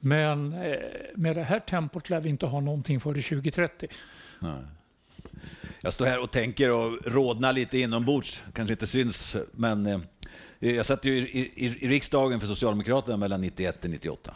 Men 0.00 0.52
eh, 0.52 0.78
med 1.14 1.36
det 1.36 1.44
här 1.44 1.60
tempot 1.60 2.10
lär 2.10 2.20
vi 2.20 2.28
inte 2.28 2.46
ha 2.46 2.60
någonting 2.60 3.00
före 3.00 3.22
2030. 3.22 3.88
Nej. 4.38 4.62
Jag 5.84 5.92
står 5.92 6.06
här 6.06 6.18
och 6.18 6.30
tänker 6.30 6.70
och 6.70 6.98
rådnar 7.04 7.52
lite 7.52 7.78
inombords, 7.78 8.42
kanske 8.54 8.72
inte 8.72 8.86
syns, 8.86 9.36
men 9.52 9.86
eh, 9.86 10.00
jag 10.58 10.86
satt 10.86 11.04
ju 11.04 11.14
i, 11.14 11.52
i, 11.54 11.66
i 11.84 11.88
riksdagen 11.88 12.40
för 12.40 12.46
Socialdemokraterna 12.46 13.16
mellan 13.16 13.40
91 13.40 13.84
och 13.84 13.90
98 13.90 14.34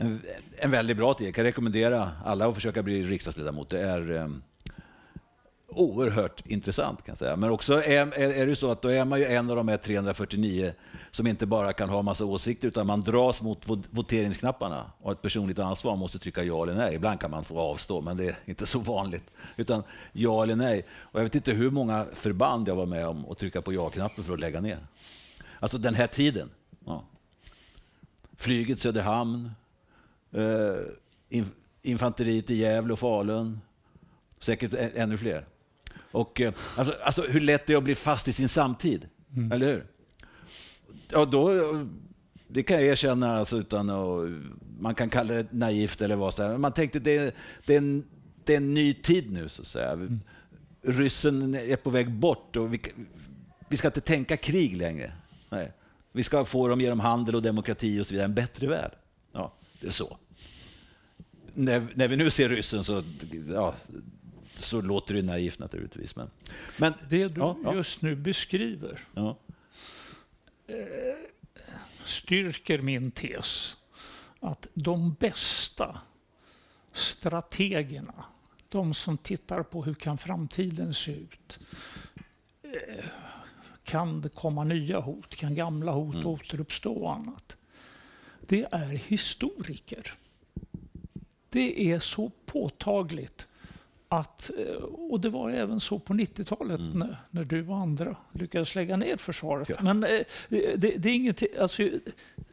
en, 0.00 0.22
en 0.56 0.70
väldigt 0.70 0.96
bra 0.96 1.14
tid. 1.14 1.26
Jag 1.26 1.34
kan 1.34 1.44
rekommendera 1.44 2.10
alla 2.24 2.48
att 2.48 2.54
försöka 2.54 2.82
bli 2.82 3.02
riksdagsledamot. 3.02 3.68
Det 3.68 3.80
är 3.80 4.12
eh, 4.16 4.28
oerhört 5.70 6.46
intressant 6.46 7.04
kan 7.04 7.12
jag 7.12 7.18
säga. 7.18 7.36
Men 7.36 7.50
också 7.50 7.82
är, 7.82 8.18
är, 8.18 8.30
är 8.30 8.46
det 8.46 8.56
så 8.56 8.70
att 8.70 8.82
då 8.82 8.88
är 8.88 9.04
man 9.04 9.18
ju 9.18 9.24
en 9.24 9.50
av 9.50 9.56
de 9.56 9.68
här 9.68 9.76
349 9.76 10.72
som 11.10 11.26
inte 11.26 11.46
bara 11.46 11.72
kan 11.72 11.88
ha 11.88 12.02
massa 12.02 12.24
åsikter 12.24 12.68
utan 12.68 12.86
man 12.86 13.00
dras 13.00 13.42
mot 13.42 13.62
voteringsknapparna 13.90 14.92
och 15.00 15.12
ett 15.12 15.22
personligt 15.22 15.58
ansvar 15.58 15.96
måste 15.96 16.18
trycka 16.18 16.42
ja 16.42 16.62
eller 16.62 16.74
nej. 16.74 16.94
Ibland 16.94 17.20
kan 17.20 17.30
man 17.30 17.44
få 17.44 17.58
avstå, 17.58 18.00
men 18.00 18.16
det 18.16 18.24
är 18.24 18.36
inte 18.44 18.66
så 18.66 18.78
vanligt. 18.78 19.24
Utan 19.56 19.82
ja 20.12 20.42
eller 20.42 20.56
nej. 20.56 20.86
Och 20.90 21.20
jag 21.20 21.24
vet 21.24 21.34
inte 21.34 21.52
hur 21.52 21.70
många 21.70 22.06
förband 22.12 22.68
jag 22.68 22.74
var 22.74 22.86
med 22.86 23.06
om 23.06 23.26
att 23.30 23.38
trycka 23.38 23.62
på 23.62 23.72
ja-knappen 23.72 24.24
för 24.24 24.34
att 24.34 24.40
lägga 24.40 24.60
ner. 24.60 24.78
Alltså 25.60 25.78
den 25.78 25.94
här 25.94 26.06
tiden. 26.06 26.50
Ja. 26.86 27.04
Flyget 28.36 28.80
Söderhamn, 28.80 29.50
eh, 30.32 31.42
infanteriet 31.82 32.50
i 32.50 32.54
Gävle 32.54 32.92
och 32.92 32.98
Falun. 32.98 33.60
Säkert 34.38 34.74
ännu 34.94 35.18
fler. 35.18 35.44
Och, 36.10 36.40
eh, 36.40 36.52
alltså, 36.76 36.94
alltså, 37.04 37.22
hur 37.22 37.40
lätt 37.40 37.66
det 37.66 37.72
är 37.72 37.76
att 37.76 37.84
bli 37.84 37.94
fast 37.94 38.28
i 38.28 38.32
sin 38.32 38.48
samtid, 38.48 39.08
mm. 39.36 39.52
eller 39.52 39.66
hur? 39.66 39.86
Ja, 41.08 41.24
då, 41.24 41.50
det 42.48 42.62
kan 42.62 42.76
jag 42.76 42.86
erkänna 42.86 43.36
alltså, 43.36 43.56
utan 43.56 43.90
att, 43.90 44.28
man 44.80 44.94
kan 44.94 45.10
kalla 45.10 45.34
det 45.34 45.52
naivt 45.52 46.02
eller 46.02 46.16
vad 46.16 46.34
som 46.34 46.60
Man 46.60 46.72
tänkte 46.72 46.98
det, 46.98 47.34
det, 47.66 47.74
är 47.74 47.78
en, 47.78 48.04
det 48.44 48.52
är 48.52 48.56
en 48.56 48.74
ny 48.74 48.94
tid 48.94 49.32
nu, 49.32 49.48
så 49.48 49.62
att 49.62 49.68
säga. 49.68 49.90
Mm. 49.90 50.20
Ryssen 50.82 51.54
är 51.54 51.76
på 51.76 51.90
väg 51.90 52.10
bort 52.10 52.56
och 52.56 52.74
vi, 52.74 52.80
vi 53.68 53.76
ska 53.76 53.88
inte 53.88 54.00
tänka 54.00 54.36
krig 54.36 54.76
längre. 54.76 55.12
Nej. 55.48 55.72
Vi 56.12 56.24
ska 56.24 56.44
få 56.44 56.68
dem 56.68 56.80
genom 56.80 57.00
handel 57.00 57.34
och 57.34 57.42
demokrati 57.42 58.00
och 58.00 58.06
så 58.06 58.14
vidare, 58.14 58.24
en 58.24 58.34
bättre 58.34 58.66
värld. 58.66 58.92
Ja. 59.32 59.52
Det 59.80 59.86
är 59.86 59.90
så. 59.90 60.16
När, 61.54 61.86
när 61.94 62.08
vi 62.08 62.16
nu 62.16 62.30
ser 62.30 62.48
ryssen 62.48 62.84
så, 62.84 63.02
ja, 63.52 63.74
så 64.62 64.80
låter 64.80 65.14
det 65.14 65.22
naivt 65.22 65.58
naturligtvis. 65.58 66.16
Men, 66.16 66.30
men 66.76 66.94
det 67.08 67.28
du 67.28 67.40
ja, 67.40 67.74
just 67.74 68.02
nu 68.02 68.16
beskriver 68.16 69.00
ja. 69.14 69.36
Eh, 70.66 70.76
styrker 72.04 72.82
min 72.82 73.10
tes 73.10 73.76
att 74.40 74.66
de 74.74 75.12
bästa 75.12 76.00
strategerna, 76.92 78.24
de 78.68 78.94
som 78.94 79.18
tittar 79.18 79.62
på 79.62 79.84
hur 79.84 79.94
kan 79.94 80.18
framtiden 80.18 80.94
se 80.94 81.12
ut, 81.12 81.58
eh, 82.62 83.04
kan 83.84 84.20
det 84.20 84.28
komma 84.28 84.64
nya 84.64 85.00
hot? 85.00 85.36
Kan 85.36 85.54
gamla 85.54 85.92
hot 85.92 86.14
mm. 86.14 86.26
återuppstå 86.26 86.92
och 86.92 87.14
annat? 87.14 87.56
det 88.50 88.66
är 88.70 88.86
historiker. 88.86 90.12
Det 91.48 91.92
är 91.92 91.98
så 91.98 92.30
påtagligt 92.46 93.46
att, 94.12 94.50
eh, 94.58 94.82
och 94.82 95.20
det 95.20 95.28
var 95.28 95.50
även 95.50 95.80
så 95.80 95.98
på 95.98 96.14
90-talet 96.14 96.80
mm. 96.80 96.98
när, 96.98 97.16
när, 97.30 97.44
du 97.44 97.68
och 97.68 97.76
andra 97.76 98.16
lyckades 98.32 98.74
lägga 98.74 98.96
ner 98.96 99.16
försvaret. 99.16 99.68
Ja. 99.68 99.76
Men 99.80 100.04
eh, 100.04 100.20
det, 100.48 100.76
det, 100.76 101.08
är 101.08 101.14
inget, 101.14 101.58
alltså, 101.60 101.88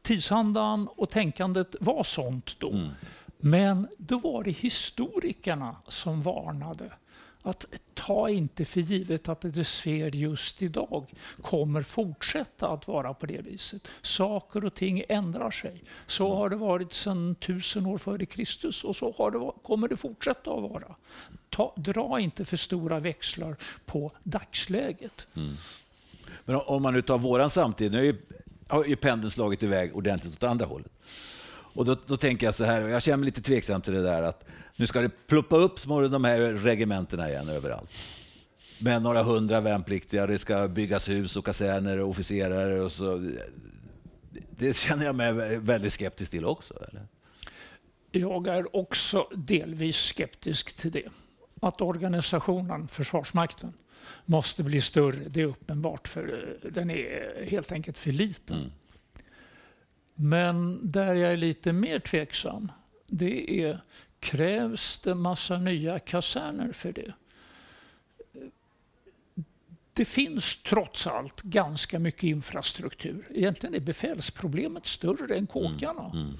tidsandan 0.01 0.87
och 0.87 1.09
tänkandet 1.09 1.75
var 1.79 2.03
sånt 2.03 2.59
då. 2.59 2.69
Mm. 2.69 2.87
Men 3.37 3.87
då 3.97 4.19
var 4.19 4.43
det 4.43 4.51
historikerna 4.51 5.75
som 5.87 6.21
varnade 6.21 6.91
att 7.47 7.65
ta 7.93 8.29
inte 8.29 8.65
för 8.65 8.81
givet 8.81 9.29
att 9.29 9.41
det 9.41 9.63
sker 9.63 10.15
just 10.15 10.61
idag 10.61 11.05
kommer 11.41 11.83
fortsätta 11.83 12.67
att 12.67 12.87
vara 12.87 13.13
på 13.13 13.25
det 13.25 13.41
viset. 13.41 13.87
Saker 14.01 14.65
och 14.65 14.73
ting 14.73 15.03
ändrar 15.09 15.51
sig. 15.51 15.83
Så 16.07 16.25
mm. 16.25 16.37
har 16.37 16.49
det 16.49 16.55
varit 16.55 16.93
sedan 16.93 17.35
tusen 17.35 17.85
år 17.85 17.97
före 17.97 18.25
Kristus 18.25 18.83
och 18.83 18.95
så 18.95 19.29
det, 19.29 19.67
kommer 19.67 19.87
det 19.87 19.97
fortsätta 19.97 20.51
att 20.51 20.71
vara. 20.71 20.95
Ta, 21.49 21.73
dra 21.75 22.19
inte 22.19 22.45
för 22.45 22.57
stora 22.57 22.99
växlar 22.99 23.55
på 23.85 24.11
dagsläget. 24.23 25.27
Mm. 25.35 25.53
Men 26.45 26.55
om 26.55 26.81
man 26.81 26.93
nu 26.93 27.01
tar 27.01 27.17
våran 27.17 27.49
samtid, 27.49 27.91
nu 27.91 28.17
har 28.67 28.85
ju 28.85 28.95
pendeln 28.95 29.31
slagit 29.31 29.63
iväg 29.63 29.95
ordentligt 29.95 30.33
åt 30.33 30.43
andra 30.43 30.65
hållet. 30.65 30.91
Och 31.77 31.85
då, 31.85 31.95
då, 32.05 32.17
tänker 32.17 32.47
jag 32.47 32.55
så 32.55 32.63
här, 32.63 32.81
jag 32.81 33.03
känner 33.03 33.17
mig 33.17 33.25
lite 33.25 33.41
tveksam 33.41 33.81
till 33.81 33.93
det 33.93 34.01
där, 34.01 34.23
att 34.23 34.43
nu 34.77 34.87
ska 34.87 35.01
det 35.01 35.27
pluppa 35.27 35.57
upp 35.57 35.79
små 35.79 36.01
de 36.01 36.23
här 36.23 36.39
regementena 36.53 37.29
igen 37.29 37.49
överallt. 37.49 37.91
Med 38.79 39.01
några 39.01 39.23
hundra 39.23 39.61
värnpliktiga, 39.61 40.27
det 40.27 40.37
ska 40.37 40.67
byggas 40.67 41.09
hus 41.09 41.37
och 41.37 41.45
kaserner 41.45 41.99
och 41.99 42.09
officerare 42.09 42.81
och 42.81 42.91
så. 42.91 43.29
Det 44.49 44.77
känner 44.77 45.05
jag 45.05 45.15
mig 45.15 45.59
väldigt 45.59 45.93
skeptisk 45.93 46.31
till 46.31 46.45
också. 46.45 46.73
Eller? 46.73 47.07
Jag 48.11 48.47
är 48.47 48.75
också 48.75 49.27
delvis 49.35 49.97
skeptisk 49.97 50.75
till 50.75 50.91
det. 50.91 51.09
Att 51.61 51.81
organisationen, 51.81 52.87
Försvarsmakten, 52.87 53.73
måste 54.25 54.63
bli 54.63 54.81
större, 54.81 55.29
det 55.29 55.41
är 55.41 55.45
uppenbart, 55.45 56.07
för 56.07 56.57
den 56.71 56.89
är 56.89 57.45
helt 57.47 57.71
enkelt 57.71 57.97
för 57.97 58.11
liten. 58.11 58.57
Mm. 58.57 58.71
Men 60.15 60.79
där 60.91 61.13
jag 61.13 61.33
är 61.33 61.37
lite 61.37 61.73
mer 61.73 61.99
tveksam, 61.99 62.71
det 63.07 63.61
är 63.61 63.81
krävs 64.19 64.99
det 64.99 65.15
massa 65.15 65.57
nya 65.57 65.99
kaserner 65.99 66.71
för 66.71 66.91
det? 66.91 67.13
Det 69.93 70.05
finns 70.05 70.63
trots 70.63 71.07
allt 71.07 71.41
ganska 71.41 71.99
mycket 71.99 72.23
infrastruktur. 72.23 73.27
Egentligen 73.33 73.75
är 73.75 73.79
befälsproblemet 73.79 74.85
större 74.85 75.35
än 75.37 75.47
kåkarna. 75.47 76.11
Mm, 76.13 76.25
mm. 76.25 76.37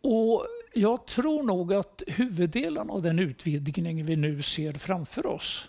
Och 0.00 0.46
jag 0.74 1.06
tror 1.06 1.42
nog 1.42 1.74
att 1.74 2.02
huvuddelen 2.06 2.90
av 2.90 3.02
den 3.02 3.18
utvidgning 3.18 4.04
vi 4.04 4.16
nu 4.16 4.42
ser 4.42 4.72
framför 4.72 5.26
oss 5.26 5.68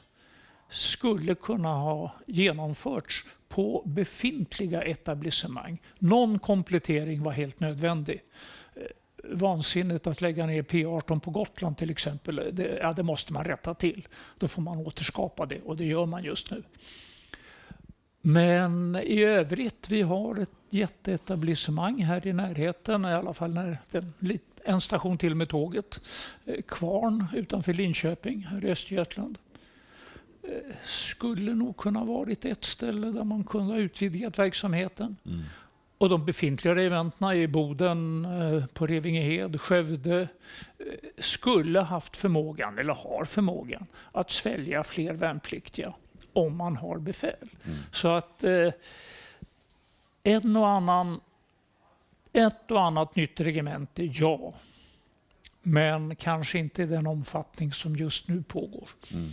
skulle 0.69 1.35
kunna 1.35 1.73
ha 1.73 2.15
genomförts 2.25 3.25
på 3.47 3.83
befintliga 3.85 4.81
etablissemang. 4.83 5.81
Någon 5.99 6.39
komplettering 6.39 7.23
var 7.23 7.31
helt 7.31 7.59
nödvändig. 7.59 8.21
Vansinnigt 9.23 10.07
att 10.07 10.21
lägga 10.21 10.45
ner 10.45 10.63
P18 10.63 11.19
på 11.19 11.31
Gotland 11.31 11.77
till 11.77 11.89
exempel, 11.89 12.49
det, 12.51 12.77
ja, 12.81 12.93
det 12.93 13.03
måste 13.03 13.33
man 13.33 13.43
rätta 13.43 13.73
till. 13.73 14.07
Då 14.37 14.47
får 14.47 14.61
man 14.61 14.77
återskapa 14.77 15.45
det 15.45 15.61
och 15.61 15.77
det 15.77 15.85
gör 15.85 16.05
man 16.05 16.23
just 16.23 16.51
nu. 16.51 16.63
Men 18.21 18.95
i 18.95 19.23
övrigt, 19.23 19.89
vi 19.89 20.01
har 20.01 20.35
ett 20.35 20.49
jätteetablissemang 20.69 22.03
här 22.03 22.27
i 22.27 22.33
närheten, 22.33 23.05
i 23.05 23.13
alla 23.13 23.33
fall 23.33 23.53
när 23.53 23.77
den, 23.91 24.13
en 24.63 24.81
station 24.81 25.17
till 25.17 25.35
med 25.35 25.49
tåget. 25.49 26.09
Eh, 26.45 26.61
Kvarn 26.61 27.25
utanför 27.33 27.73
Linköping 27.73 28.45
här 28.45 28.65
i 28.65 28.71
Östergötland 28.71 29.37
eh, 30.43 30.75
skulle 30.85 31.53
nog 31.53 31.77
kunna 31.77 32.03
varit 32.03 32.45
ett 32.45 32.63
ställe 32.63 33.07
där 33.07 33.23
man 33.23 33.43
kunde 33.43 33.73
ha 33.73 33.79
utvidgat 33.79 34.39
verksamheten. 34.39 35.17
Mm. 35.25 35.41
Och 36.01 36.09
de 36.09 36.25
befintliga 36.25 36.75
regementena 36.75 37.35
i 37.35 37.47
Boden, 37.47 38.25
eh, 38.25 38.65
på 38.65 38.87
Revingehed, 38.87 39.61
Skövde 39.61 40.21
eh, 40.21 40.85
skulle 41.17 41.79
haft 41.79 42.17
förmågan, 42.17 42.77
eller 42.77 42.93
har 42.93 43.25
förmågan, 43.25 43.85
att 44.11 44.31
svälja 44.31 44.83
fler 44.83 45.13
värnpliktiga 45.13 45.93
om 46.33 46.57
man 46.57 46.75
har 46.75 46.97
befäl. 46.97 47.49
Mm. 47.65 47.77
Så 47.91 48.07
att 48.07 48.43
eh, 48.43 48.73
en 50.23 50.55
och 50.55 50.69
annan, 50.69 51.19
ett 52.33 52.71
och 52.71 52.81
annat 52.81 53.15
nytt 53.15 53.39
regemente, 53.39 54.03
ja. 54.03 54.53
Men 55.61 56.15
kanske 56.15 56.59
inte 56.59 56.83
i 56.83 56.85
den 56.85 57.07
omfattning 57.07 57.73
som 57.73 57.95
just 57.95 58.27
nu 58.27 58.43
pågår. 58.43 58.89
Mm. 59.13 59.29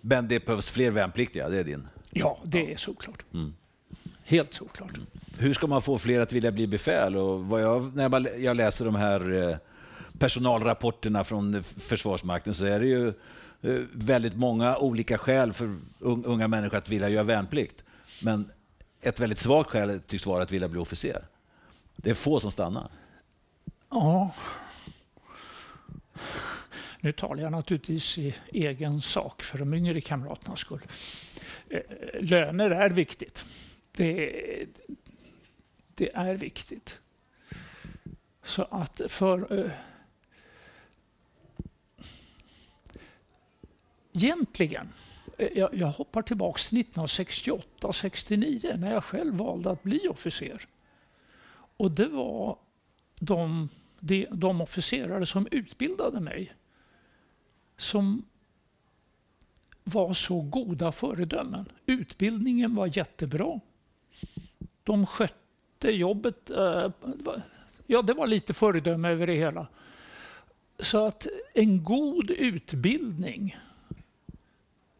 Men 0.00 0.28
det 0.28 0.46
behövs 0.46 0.70
fler 0.70 0.90
värnpliktiga, 0.90 1.48
det 1.48 1.58
är 1.58 1.64
din? 1.64 1.88
Ja, 2.10 2.38
det 2.44 2.72
är 2.72 2.76
såklart. 2.76 3.24
Mm. 3.34 3.54
Helt 4.24 4.54
såklart. 4.54 4.92
Hur 5.38 5.54
ska 5.54 5.66
man 5.66 5.82
få 5.82 5.98
fler 5.98 6.20
att 6.20 6.32
vilja 6.32 6.52
bli 6.52 6.66
befäl? 6.66 7.16
Och 7.16 7.44
vad 7.44 7.62
jag, 7.62 7.96
när 7.96 8.38
jag 8.38 8.56
läser 8.56 8.84
de 8.84 8.94
här 8.94 9.32
eh, 9.32 9.56
personalrapporterna 10.18 11.24
från 11.24 11.62
Försvarsmakten 11.62 12.54
så 12.54 12.64
är 12.64 12.80
det 12.80 12.86
ju 12.86 13.08
eh, 13.62 13.80
väldigt 13.92 14.34
många 14.34 14.76
olika 14.76 15.18
skäl 15.18 15.52
för 15.52 15.76
unga 16.00 16.48
människor 16.48 16.78
att 16.78 16.88
vilja 16.88 17.08
göra 17.08 17.24
värnplikt. 17.24 17.84
Men 18.22 18.50
ett 19.00 19.20
väldigt 19.20 19.38
svagt 19.38 19.70
skäl 19.70 20.00
tycks 20.00 20.26
vara 20.26 20.42
att 20.42 20.52
vilja 20.52 20.68
bli 20.68 20.80
officer. 20.80 21.24
Det 21.96 22.10
är 22.10 22.14
få 22.14 22.40
som 22.40 22.50
stannar. 22.50 22.90
Ja. 23.90 24.30
Nu 27.00 27.12
talar 27.12 27.42
jag 27.42 27.52
naturligtvis 27.52 28.18
i 28.18 28.34
egen 28.52 29.00
sak 29.00 29.42
för 29.42 29.58
de 29.58 29.74
yngre 29.74 30.00
kamraternas 30.00 30.60
skull. 30.60 30.82
Eh, 31.68 31.80
löner 32.20 32.70
är 32.70 32.90
viktigt. 32.90 33.46
Det, 33.92 34.66
det 35.94 36.14
är 36.14 36.34
viktigt. 36.34 37.00
Så 38.42 38.62
att 38.70 39.00
för... 39.08 39.70
Egentligen, 44.12 44.88
jag, 45.54 45.74
jag 45.74 45.88
hoppar 45.88 46.22
tillbaka 46.22 46.58
till 46.58 46.78
1968-69 46.78 48.76
när 48.78 48.92
jag 48.92 49.04
själv 49.04 49.34
valde 49.34 49.70
att 49.70 49.82
bli 49.82 50.08
officer. 50.08 50.68
Och 51.76 51.90
det 51.90 52.08
var 52.08 52.58
de, 53.20 53.68
de, 54.00 54.26
de 54.30 54.60
officerare 54.60 55.26
som 55.26 55.48
utbildade 55.50 56.20
mig 56.20 56.52
som 57.76 58.24
var 59.84 60.14
så 60.14 60.40
goda 60.40 60.92
föredömen. 60.92 61.68
Utbildningen 61.86 62.74
var 62.74 62.96
jättebra. 62.96 63.60
De 64.84 65.06
skötte 65.06 65.90
jobbet. 65.90 66.50
Eh, 66.50 66.90
ja, 67.86 68.02
det 68.02 68.12
var 68.12 68.26
lite 68.26 68.54
föredöme 68.54 69.08
över 69.08 69.26
det 69.26 69.34
hela. 69.34 69.66
Så 70.78 71.06
att 71.06 71.26
en 71.54 71.84
god 71.84 72.30
utbildning 72.30 73.56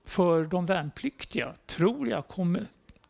för 0.04 0.44
de 0.44 0.66
värnpliktiga 0.66 1.54
tror 1.66 2.08
jag 2.08 2.28
kommer 2.28 2.66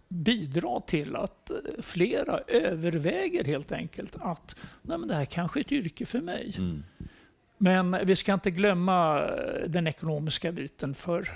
bidra 0.09 0.81
till 0.81 1.17
att 1.17 1.51
eh, 1.51 1.57
flera 1.83 2.39
överväger 2.39 3.45
helt 3.45 3.73
enkelt 3.73 4.17
att 4.21 4.57
Nej, 4.83 4.99
men 4.99 5.09
det 5.09 5.15
här 5.15 5.25
kanske 5.25 5.61
är 5.61 5.65
ett 5.65 5.73
yrke 5.73 6.07
för 6.07 6.21
mig. 6.21 6.55
Mm. 6.59 6.83
Men 7.59 7.97
vi 8.05 8.17
ska 8.17 8.35
inte 8.35 8.51
glömma 8.51 9.23
eh, 9.23 9.69
den 9.69 9.87
ekonomiska 9.87 10.53
biten 10.53 10.95
för 10.95 11.29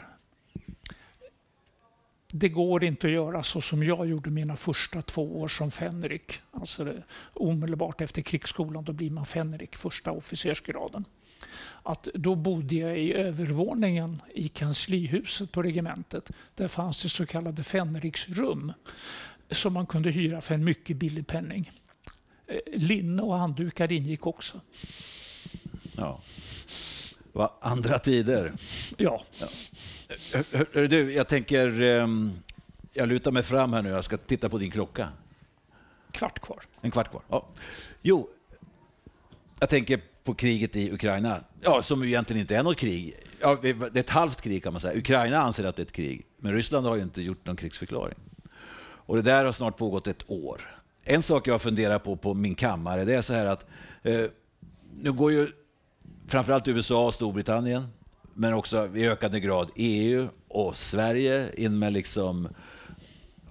det 2.39 2.49
går 2.49 2.85
inte 2.85 3.07
att 3.07 3.13
göra 3.13 3.43
så 3.43 3.61
som 3.61 3.83
jag 3.83 4.09
gjorde 4.09 4.31
mina 4.31 4.57
första 4.57 5.03
två 5.03 5.41
år 5.41 5.49
som 5.49 5.71
fänrik. 5.71 6.41
Alltså 6.51 6.85
det, 6.85 7.03
omedelbart 7.33 8.01
efter 8.01 8.23
krigsskolan 8.23 8.85
då 8.85 8.93
blir 8.93 9.11
man 9.11 9.27
fänrik, 9.27 9.77
första 9.77 10.11
officersgraden. 10.11 11.05
Att 11.83 12.09
då 12.15 12.35
bodde 12.35 12.75
jag 12.75 12.99
i 12.99 13.13
övervåningen 13.13 14.23
i 14.35 14.49
kanslihuset 14.49 15.53
på 15.53 15.63
regementet. 15.63 16.31
Där 16.55 16.69
fanns 16.69 17.03
det 17.03 17.09
så 17.09 17.27
kallade 17.27 17.63
fänriksrum 17.63 18.73
som 19.51 19.73
man 19.73 19.87
kunde 19.87 20.11
hyra 20.11 20.41
för 20.41 20.55
en 20.55 20.65
mycket 20.65 20.97
billig 20.97 21.27
penning. 21.27 21.71
Eh, 22.47 22.59
linne 22.67 23.23
och 23.23 23.35
handdukar 23.35 23.93
ingick 23.93 24.27
också. 24.27 24.61
Ja. 25.97 26.21
Var 27.33 27.53
andra 27.61 27.99
tider. 27.99 28.53
Ja. 28.97 29.23
ja. 29.41 29.47
Hör, 30.09 30.67
hör, 30.75 30.89
du, 30.89 31.13
jag 31.13 31.29
tänker... 31.29 31.83
Um, 31.83 32.33
jag 32.93 33.09
lutar 33.09 33.31
mig 33.31 33.43
fram 33.43 33.73
här 33.73 33.83
nu. 33.83 33.89
Jag 33.89 34.05
ska 34.05 34.17
titta 34.17 34.49
på 34.49 34.59
din 34.59 34.71
klocka. 34.71 35.09
Kvart 36.11 36.39
kvar. 36.39 36.63
En 36.81 36.91
kvart 36.91 37.11
kvar. 37.11 37.23
Ja. 37.29 37.47
Jo, 38.03 38.29
jag 39.61 39.69
tänker 39.69 40.01
på 40.25 40.35
kriget 40.35 40.77
i 40.77 40.93
Ukraina, 40.93 41.41
ja, 41.61 41.83
som 41.83 42.03
ju 42.03 42.09
egentligen 42.09 42.41
inte 42.41 42.57
är 42.57 42.63
något 42.63 42.77
krig. 42.77 43.15
Ja, 43.41 43.59
det 43.63 43.69
är 43.69 43.97
ett 43.97 44.11
halvt 44.11 44.41
krig 44.41 44.63
kan 44.63 44.73
man 44.73 44.81
säga. 44.81 44.99
Ukraina 44.99 45.39
anser 45.39 45.65
att 45.65 45.77
det 45.77 45.83
är 45.83 45.87
ett 45.87 45.93
krig, 45.93 46.27
men 46.37 46.53
Ryssland 46.53 46.87
har 46.87 46.97
ju 46.97 47.03
inte 47.03 47.23
gjort 47.23 47.47
någon 47.47 47.57
krigsförklaring. 47.57 48.19
Och 48.79 49.17
det 49.17 49.23
där 49.23 49.45
har 49.45 49.53
snart 49.53 49.77
pågått 49.77 50.07
ett 50.07 50.31
år. 50.31 50.81
En 51.05 51.23
sak 51.23 51.47
jag 51.47 51.63
funderar 51.63 51.99
på 51.99 52.17
på 52.17 52.35
min 52.35 52.55
kammare, 52.55 53.05
det 53.05 53.15
är 53.15 53.23
så 53.23 53.33
här 53.35 53.47
att 53.47 53.67
eh, 54.03 54.25
nu 55.01 55.13
går 55.13 55.33
ju 55.33 55.49
framförallt 56.29 56.69
USA 56.69 57.07
och 57.07 57.15
Storbritannien, 57.15 57.89
men 58.37 58.53
också 58.53 58.97
i 58.97 59.09
ökande 59.09 59.41
grad 59.41 59.71
EU 59.75 60.29
och 60.49 60.77
Sverige 60.77 61.51
in 61.57 61.79
med 61.79 61.93
liksom 61.93 62.49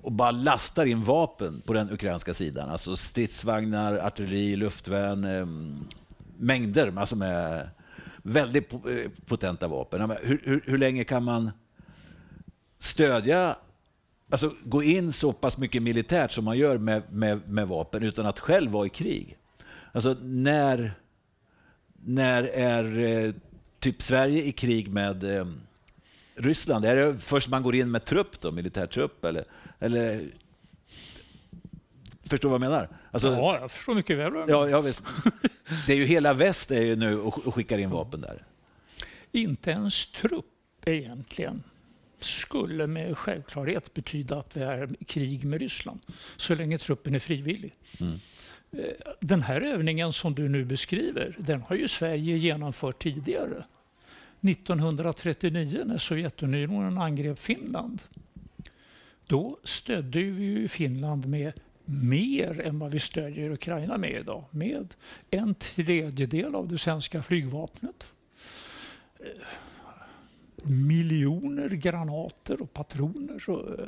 och 0.02 0.12
bara 0.12 0.32
lastar 0.32 0.86
in 0.86 1.04
vapen 1.04 1.62
på 1.66 1.74
den 1.74 1.92
ukrainska 1.92 2.34
sidan. 2.34 2.70
Alltså 2.70 2.96
stridsvagnar, 2.96 3.94
artilleri, 3.94 4.56
luftvärn, 4.56 5.24
eh, 5.24 5.46
mängder 6.38 6.94
alltså 6.98 7.16
med 7.16 7.70
väldigt 8.18 8.74
eh, 8.74 8.80
potenta 9.26 9.68
vapen. 9.68 10.12
Hur, 10.22 10.42
hur, 10.44 10.64
hur 10.66 10.78
länge 10.78 11.04
kan 11.04 11.24
man 11.24 11.52
stödja 12.80 13.56
alltså 14.30 14.54
gå 14.64 14.84
in 14.84 15.14
så 15.14 15.34
pass 15.34 15.58
mycket 15.58 15.84
militärt 15.84 16.32
som 16.32 16.46
man 16.46 16.58
gör 16.58 16.78
med, 16.78 17.04
med, 17.12 17.50
med 17.50 17.68
vapen 17.68 18.04
utan 18.04 18.26
att 18.26 18.40
själv 18.40 18.72
vara 18.72 18.86
i 18.86 18.90
krig. 18.90 19.38
Alltså 19.92 20.16
när, 20.22 20.94
när 21.94 22.44
är 22.44 23.00
eh, 23.00 23.34
typ 23.86 24.02
Sverige 24.02 24.44
i 24.44 24.52
krig 24.52 24.88
med 24.88 25.38
eh, 25.38 25.48
Ryssland? 26.36 26.86
Är 26.86 26.96
det 26.96 27.18
först 27.20 27.50
man 27.50 27.64
går 27.64 27.76
in 27.76 27.92
med 27.92 28.06
trupp, 28.06 28.42
då, 28.42 28.52
militärtrupp? 28.52 29.26
Eller, 29.26 29.46
eller 29.80 30.22
Förstår 32.24 32.50
du 32.50 32.52
vad 32.52 32.64
jag 32.64 32.72
menar? 32.72 32.90
Alltså, 33.12 33.28
ja, 33.28 33.60
jag 33.60 33.72
förstår 33.72 33.96
mycket 33.96 34.18
väl. 34.18 34.34
Ja, 34.48 34.70
ja, 34.70 34.82
visst. 34.82 35.04
Det 35.88 35.94
är 35.94 35.98
ju 35.98 36.06
hela 36.06 36.34
väst 36.34 36.72
är 36.72 36.82
ju 36.82 36.96
nu 36.96 37.20
och 37.20 37.56
skickar 37.56 37.78
in 37.78 37.90
vapen 37.90 38.22
där. 38.22 38.44
Inte 39.32 39.72
ens 39.72 40.12
trupp 40.12 40.46
egentligen 40.86 41.64
skulle 42.20 42.88
med 42.88 43.18
självklarhet 43.18 43.94
betyda 43.94 44.38
att 44.38 44.58
vi 44.58 44.62
är 44.62 44.90
krig 45.08 45.46
med 45.46 45.62
Ryssland, 45.62 46.00
så 46.38 46.56
länge 46.56 46.78
truppen 46.78 47.16
är 47.16 47.20
frivillig. 47.20 47.76
Mm. 48.02 48.14
Eh, 48.72 49.12
den 49.20 49.42
här 49.42 49.62
övningen 49.62 50.14
som 50.14 50.36
du 50.36 50.50
nu 50.50 50.66
beskriver, 50.66 51.36
den 51.40 51.62
har 51.62 51.76
ju 51.76 51.88
Sverige 51.88 52.38
genomfört 52.38 53.00
tidigare. 53.00 53.66
1939 54.48 55.84
när 55.86 55.98
Sovjetunionen 55.98 56.98
angrep 56.98 57.40
Finland. 57.40 58.02
Då 59.28 59.60
stödde 59.64 60.22
vi 60.22 60.68
Finland 60.68 61.26
med 61.28 61.54
mer 61.86 62.62
än 62.62 62.80
vad 62.80 62.92
vi 62.92 63.00
stödjer 63.00 63.52
Ukraina 63.52 63.98
med 63.98 64.12
idag. 64.12 64.44
Med 64.52 64.94
en 65.30 65.56
tredjedel 65.56 66.56
av 66.56 66.68
det 66.68 66.78
svenska 66.78 67.24
flygvapnet. 67.24 68.14
Miljoner 70.64 71.70
granater 71.70 72.62
och 72.62 72.74
patroner. 72.74 73.50
Eh, 73.50 73.86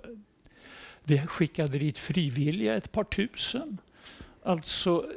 vi 1.03 1.19
skickade 1.19 1.79
dit 1.79 1.97
frivilliga, 1.97 2.75
ett 2.75 2.91
par 2.91 3.03
tusen. 3.03 3.77
Alltså, 4.43 5.11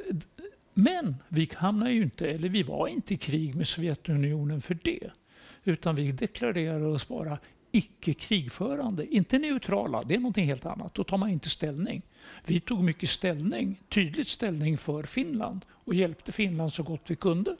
men 0.73 1.15
vi 1.27 1.49
hamnade 1.55 1.91
ju 1.91 2.03
inte, 2.03 2.27
eller 2.27 2.49
vi 2.49 2.63
var 2.63 2.87
inte 2.87 3.13
i 3.13 3.17
krig 3.17 3.55
med 3.55 3.67
Sovjetunionen 3.67 4.61
för 4.61 4.77
det. 4.83 5.11
Utan 5.63 5.95
vi 5.95 6.11
deklarerade 6.11 6.85
oss 6.85 7.09
vara 7.09 7.37
icke 7.71 8.13
krigförande, 8.13 9.15
inte 9.15 9.39
neutrala. 9.39 10.03
Det 10.03 10.15
är 10.15 10.19
någonting 10.19 10.45
helt 10.45 10.65
annat. 10.65 10.93
Då 10.93 11.03
tar 11.03 11.17
man 11.17 11.29
inte 11.29 11.49
ställning. 11.49 12.01
Vi 12.45 12.59
tog 12.59 12.83
mycket 12.83 13.09
ställning, 13.09 13.79
tydligt 13.89 14.27
ställning 14.27 14.77
för 14.77 15.03
Finland 15.03 15.65
och 15.69 15.93
hjälpte 15.93 16.31
Finland 16.31 16.73
så 16.73 16.83
gott 16.83 17.01
vi 17.07 17.15
kunde. 17.15 17.57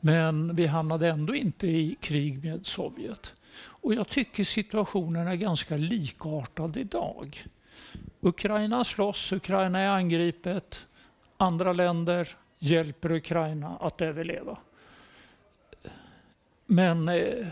Men 0.00 0.56
vi 0.56 0.66
hamnade 0.66 1.08
ändå 1.08 1.34
inte 1.34 1.66
i 1.66 1.96
krig 2.00 2.44
med 2.44 2.66
Sovjet. 2.66 3.34
Och 3.56 3.94
jag 3.94 4.08
tycker 4.08 4.44
situationen 4.44 5.28
är 5.28 5.34
ganska 5.34 5.76
likartad 5.76 6.76
idag. 6.76 7.44
Ukraina 8.20 8.84
slåss, 8.84 9.32
Ukraina 9.32 9.78
är 9.78 9.88
angripet. 9.88 10.86
Andra 11.36 11.72
länder 11.72 12.28
hjälper 12.58 13.12
Ukraina 13.12 13.76
att 13.80 14.00
överleva. 14.00 14.58
Men 16.66 17.08
eh, 17.08 17.46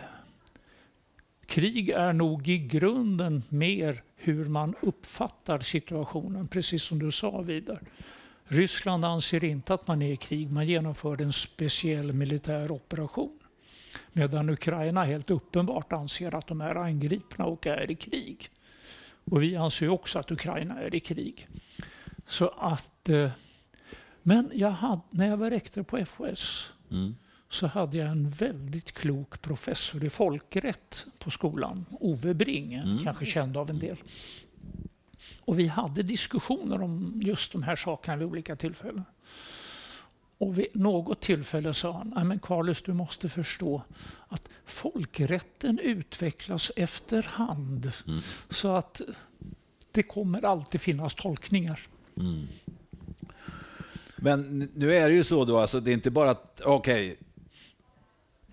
krig 1.46 1.88
är 1.88 2.12
nog 2.12 2.48
i 2.48 2.58
grunden 2.58 3.42
mer 3.48 4.02
hur 4.16 4.44
man 4.44 4.74
uppfattar 4.80 5.58
situationen, 5.58 6.48
precis 6.48 6.82
som 6.82 6.98
du 6.98 7.12
sa 7.12 7.40
Vidar. 7.40 7.80
Ryssland 8.44 9.04
anser 9.04 9.44
inte 9.44 9.74
att 9.74 9.86
man 9.86 10.02
är 10.02 10.12
i 10.12 10.16
krig, 10.16 10.50
man 10.50 10.66
genomför 10.66 11.22
en 11.22 11.32
speciell 11.32 12.12
militär 12.12 12.70
operation. 12.70 13.38
Medan 14.12 14.50
Ukraina 14.50 15.04
helt 15.04 15.30
uppenbart 15.30 15.92
anser 15.92 16.34
att 16.34 16.46
de 16.46 16.60
är 16.60 16.74
angripna 16.74 17.44
och 17.44 17.66
är 17.66 17.90
i 17.90 17.94
krig. 17.94 18.48
Och 19.24 19.42
vi 19.42 19.56
anser 19.56 19.88
också 19.88 20.18
att 20.18 20.30
Ukraina 20.30 20.80
är 20.80 20.94
i 20.94 21.00
krig. 21.00 21.48
Så 22.26 22.48
att, 22.48 23.08
eh, 23.08 23.30
men 24.22 24.50
jag 24.54 24.70
hade, 24.70 25.00
när 25.10 25.28
jag 25.28 25.36
var 25.36 25.50
rektor 25.50 25.82
på 25.82 26.06
FOS 26.06 26.72
mm 26.90 27.14
så 27.52 27.66
hade 27.66 27.96
jag 27.96 28.08
en 28.08 28.28
väldigt 28.28 28.92
klok 28.92 29.42
professor 29.42 30.04
i 30.04 30.10
folkrätt 30.10 31.06
på 31.18 31.30
skolan. 31.30 31.86
Ove 31.90 32.34
Bring, 32.34 32.74
mm. 32.74 33.04
kanske 33.04 33.24
känd 33.24 33.56
av 33.56 33.70
en 33.70 33.78
del. 33.78 33.96
Och 35.40 35.58
vi 35.58 35.66
hade 35.66 36.02
diskussioner 36.02 36.82
om 36.82 37.20
just 37.24 37.52
de 37.52 37.62
här 37.62 37.76
sakerna 37.76 38.16
vid 38.16 38.26
olika 38.26 38.56
tillfällen. 38.56 39.04
Och 40.38 40.58
vid 40.58 40.66
något 40.72 41.20
tillfälle 41.20 41.74
sa 41.74 41.92
han, 42.14 42.28
men 42.28 42.38
Carlos 42.38 42.82
du 42.82 42.92
måste 42.92 43.28
förstå 43.28 43.82
att 44.28 44.48
folkrätten 44.64 45.78
utvecklas 45.78 46.72
efterhand. 46.76 47.92
Mm. 48.06 48.20
Så 48.50 48.76
att 48.76 49.00
det 49.90 50.02
kommer 50.02 50.44
alltid 50.44 50.80
finnas 50.80 51.14
tolkningar. 51.14 51.80
Mm. 52.16 52.46
Men 54.16 54.68
nu 54.74 54.94
är 54.94 55.08
det 55.08 55.14
ju 55.14 55.24
så 55.24 55.44
då, 55.44 55.58
alltså 55.58 55.80
det 55.80 55.90
är 55.90 55.94
inte 55.94 56.10
bara 56.10 56.30
att, 56.30 56.60
okej, 56.64 57.12
okay, 57.12 57.26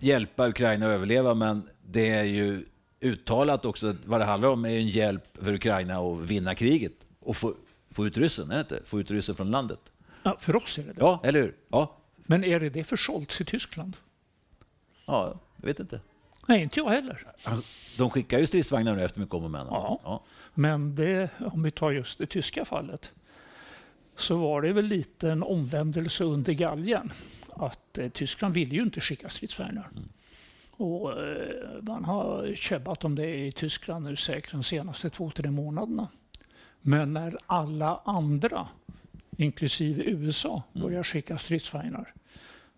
hjälpa 0.02 0.48
Ukraina 0.48 0.86
att 0.86 0.92
överleva, 0.92 1.34
men 1.34 1.68
det 1.86 2.08
är 2.08 2.24
ju 2.24 2.64
uttalat 3.00 3.64
också 3.64 3.86
att 3.86 4.04
vad 4.04 4.20
det 4.20 4.24
handlar 4.24 4.48
om 4.48 4.64
är 4.64 4.68
en 4.68 4.88
hjälp 4.88 5.24
för 5.42 5.54
Ukraina 5.54 5.98
att 5.98 6.20
vinna 6.20 6.54
kriget 6.54 6.92
och 7.20 7.36
få, 7.36 7.54
få 7.90 8.06
ut 8.06 8.16
ryssen, 8.16 8.50
är 8.50 8.54
det 8.54 8.60
inte? 8.60 8.80
Få 8.84 9.00
ut 9.00 9.10
ryssen 9.10 9.34
från 9.34 9.50
landet. 9.50 9.80
Ja, 10.22 10.36
för 10.40 10.56
oss 10.56 10.78
är 10.78 10.82
det 10.82 10.92
det. 10.92 11.00
Ja, 11.00 11.20
eller 11.24 11.40
hur? 11.40 11.54
Ja. 11.68 11.96
Men 12.16 12.44
är 12.44 12.60
det 12.60 12.70
det 12.70 12.84
för 12.84 12.96
Scholz 12.96 13.40
i 13.40 13.44
Tyskland? 13.44 13.96
Ja, 15.06 15.40
jag 15.56 15.66
vet 15.66 15.80
inte. 15.80 16.00
Nej, 16.46 16.62
inte 16.62 16.80
jag 16.80 16.90
heller. 16.90 17.26
De 17.98 18.10
skickar 18.10 18.38
ju 18.38 18.46
stridsvagnar 18.46 18.96
nu 18.96 19.04
efter 19.04 19.20
mycket 19.20 19.34
om 19.34 19.44
och 19.44 19.50
men. 19.50 19.66
Ja, 19.66 20.00
ja. 20.04 20.22
men 20.54 20.94
det, 20.94 21.28
om 21.38 21.62
vi 21.62 21.70
tar 21.70 21.90
just 21.90 22.18
det 22.18 22.26
tyska 22.26 22.64
fallet 22.64 23.12
så 24.16 24.36
var 24.36 24.62
det 24.62 24.72
väl 24.72 24.84
lite 24.84 25.30
en 25.30 25.42
omvändelse 25.42 26.24
under 26.24 26.52
galgen. 26.52 27.12
Att 27.90 27.98
eh, 27.98 28.08
Tyskland 28.08 28.54
ville 28.54 28.74
ju 28.74 28.82
inte 28.82 29.00
skicka 29.00 29.28
stridsvagnar. 29.28 29.88
Mm. 29.92 30.08
Och, 30.70 31.22
eh, 31.22 31.82
man 31.82 32.04
har 32.04 32.54
käbbat 32.54 33.04
om 33.04 33.14
det 33.14 33.46
i 33.46 33.52
Tyskland 33.52 34.04
nu 34.04 34.16
säkert 34.16 34.52
de 34.52 34.62
senaste 34.62 35.10
två, 35.10 35.30
tre 35.30 35.50
månaderna. 35.50 36.08
Men 36.80 37.12
när 37.12 37.38
alla 37.46 38.00
andra, 38.04 38.68
inklusive 39.36 40.02
USA, 40.02 40.62
mm. 40.74 40.86
börjar 40.86 41.02
skicka 41.02 41.38
stridsvagnar 41.38 42.14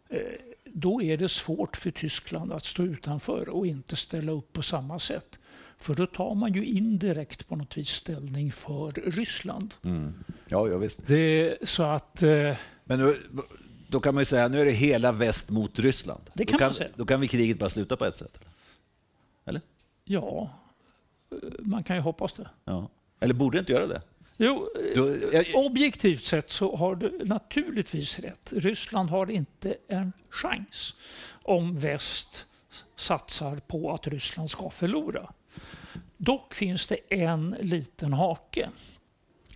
eh, 0.08 0.18
då 0.64 1.02
är 1.02 1.16
det 1.16 1.28
svårt 1.28 1.76
för 1.76 1.90
Tyskland 1.90 2.52
att 2.52 2.64
stå 2.64 2.82
utanför 2.82 3.48
och 3.48 3.66
inte 3.66 3.96
ställa 3.96 4.32
upp 4.32 4.52
på 4.52 4.62
samma 4.62 4.98
sätt. 4.98 5.38
För 5.78 5.94
då 5.94 6.06
tar 6.06 6.34
man 6.34 6.52
ju 6.52 6.64
indirekt 6.64 7.48
på 7.48 7.56
något 7.56 7.76
vis 7.76 7.88
ställning 7.88 8.52
för 8.52 8.92
Ryssland. 8.92 9.74
Mm. 9.84 10.14
Ja, 10.48 10.68
ja, 10.68 10.78
visst. 10.78 11.06
Det, 11.06 11.56
så 11.68 11.82
att, 11.82 12.22
eh, 12.22 12.56
Men 12.84 13.16
då 13.92 14.00
kan 14.00 14.14
man 14.14 14.20
ju 14.20 14.24
säga 14.24 14.48
nu 14.48 14.60
är 14.60 14.64
det 14.64 14.72
hela 14.72 15.12
väst 15.12 15.50
mot 15.50 15.78
Ryssland. 15.78 16.22
Det 16.34 16.44
kan, 16.44 16.52
då 16.52 16.58
kan 16.58 16.66
man 16.66 16.74
säga. 16.74 16.90
Då 16.96 17.06
kan 17.06 17.20
vi 17.20 17.28
kriget 17.28 17.58
bara 17.58 17.70
sluta 17.70 17.96
på 17.96 18.04
ett 18.04 18.16
sätt? 18.16 18.40
Eller? 19.44 19.60
Ja, 20.04 20.50
eh, 21.30 21.36
man 21.58 21.84
kan 21.84 21.96
ju 21.96 22.02
hoppas 22.02 22.32
det. 22.32 22.48
Ja. 22.64 22.90
Eller 23.20 23.34
borde 23.34 23.56
det 23.56 23.60
inte 23.60 23.72
göra 23.72 23.86
det? 23.86 24.02
Jo, 24.36 24.68
då, 24.96 25.16
jag, 25.32 25.46
objektivt 25.54 26.24
sett 26.24 26.50
så 26.50 26.76
har 26.76 26.94
du 26.94 27.20
naturligtvis 27.24 28.18
rätt. 28.18 28.52
Ryssland 28.52 29.10
har 29.10 29.30
inte 29.30 29.76
en 29.88 30.12
chans 30.30 30.94
om 31.42 31.76
väst 31.76 32.46
satsar 32.96 33.56
på 33.56 33.94
att 33.94 34.06
Ryssland 34.06 34.50
ska 34.50 34.70
förlora. 34.70 35.32
Dock 36.16 36.54
finns 36.54 36.86
det 36.86 36.96
en 37.08 37.56
liten 37.60 38.12
hake. 38.12 38.70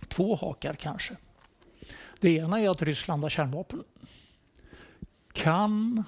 Två 0.07 0.35
hakar 0.35 0.73
kanske. 0.73 1.15
Det 2.19 2.29
ena 2.29 2.61
är 2.61 2.69
att 2.69 2.81
Ryssland 2.81 3.23
har 3.23 3.29
kärnvapen. 3.29 3.83
Kan 5.37 6.03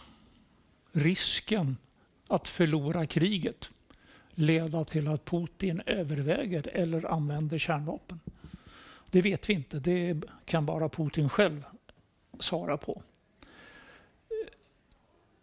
risken 0.91 1.77
att 2.27 2.47
förlora 2.47 3.05
kriget 3.05 3.69
leda 4.31 4.85
till 4.85 5.07
att 5.07 5.25
Putin 5.25 5.81
överväger 5.85 6.67
eller 6.67 7.11
använder 7.11 7.57
kärnvapen? 7.57 8.19
Det 9.09 9.21
vet 9.21 9.49
vi 9.49 9.53
inte. 9.53 9.79
Det 9.79 10.21
kan 10.45 10.65
bara 10.65 10.89
Putin 10.89 11.29
själv 11.29 11.65
svara 12.39 12.77
på. 12.77 13.01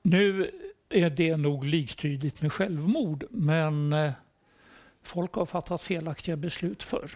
Nu 0.02 0.50
är 0.88 1.10
det 1.10 1.36
nog 1.36 1.64
liktydigt 1.64 2.42
med 2.42 2.52
självmord, 2.52 3.24
men 3.30 3.92
eh, 3.92 4.12
folk 5.02 5.32
har 5.32 5.46
fattat 5.46 5.82
felaktiga 5.82 6.36
beslut 6.36 6.82
förr. 6.82 7.10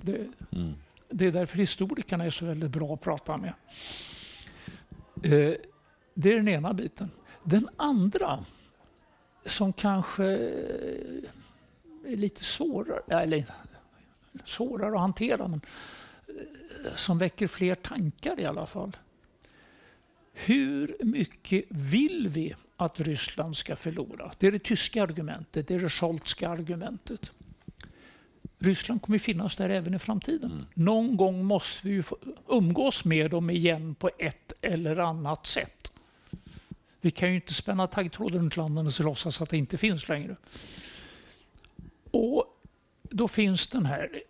Det, 0.00 0.26
mm. 0.52 0.74
det 1.08 1.26
är 1.26 1.32
därför 1.32 1.58
historikerna 1.58 2.24
är 2.24 2.30
så 2.30 2.46
väldigt 2.46 2.70
bra 2.70 2.94
att 2.94 3.00
prata 3.00 3.36
med. 3.36 3.52
Det 6.14 6.32
är 6.32 6.36
den 6.36 6.48
ena 6.48 6.72
biten. 6.72 7.10
Den 7.42 7.68
andra, 7.76 8.44
som 9.44 9.72
kanske 9.72 10.24
är 12.06 12.16
lite 12.16 12.44
svårare, 12.44 13.22
eller 13.22 13.44
svårare 14.44 14.94
att 14.94 15.00
hantera, 15.00 15.48
men 15.48 15.60
eh, 16.28 16.94
som 16.96 17.18
väcker 17.18 17.46
fler 17.46 17.74
tankar 17.74 18.40
i 18.40 18.44
alla 18.44 18.66
fall. 18.66 18.96
Hur 20.32 20.96
mycket 21.00 21.64
vill 21.68 22.28
vi 22.28 22.54
att 22.76 23.00
Ryssland 23.00 23.56
ska 23.56 23.76
förlora? 23.76 24.32
Det 24.38 24.46
är 24.46 24.52
det 24.52 24.58
tyska 24.58 25.02
argumentet, 25.02 25.68
det 25.68 25.74
är 25.74 25.80
det 25.80 25.88
Scholzska 25.88 26.48
argumentet. 26.48 27.30
Ryssland 28.58 29.02
kommer 29.02 29.18
finnas 29.18 29.56
där 29.56 29.68
även 29.68 29.94
i 29.94 29.98
framtiden. 29.98 30.50
Mm. 30.50 30.64
Någon 30.74 31.16
gång 31.16 31.44
måste 31.44 31.88
vi 31.88 32.02
umgås 32.48 33.04
med 33.04 33.30
dem 33.30 33.50
igen 33.50 33.94
på 33.94 34.10
ett 34.18 34.52
eller 34.60 34.96
annat 34.96 35.46
sätt. 35.46 35.91
Vi 37.04 37.10
kan 37.10 37.28
ju 37.28 37.34
inte 37.34 37.54
spänna 37.54 37.86
taggtråden 37.86 38.40
runt 38.40 38.56
landet 38.56 38.98
och 38.98 39.04
låtsas 39.04 39.40
att 39.40 39.50
det 39.50 39.56
inte 39.56 39.76
finns 39.76 40.08
längre. 40.08 40.36
Och 42.10 42.44
då 43.02 43.28
finns 43.28 43.66
den 43.66 43.86
här 43.86 44.22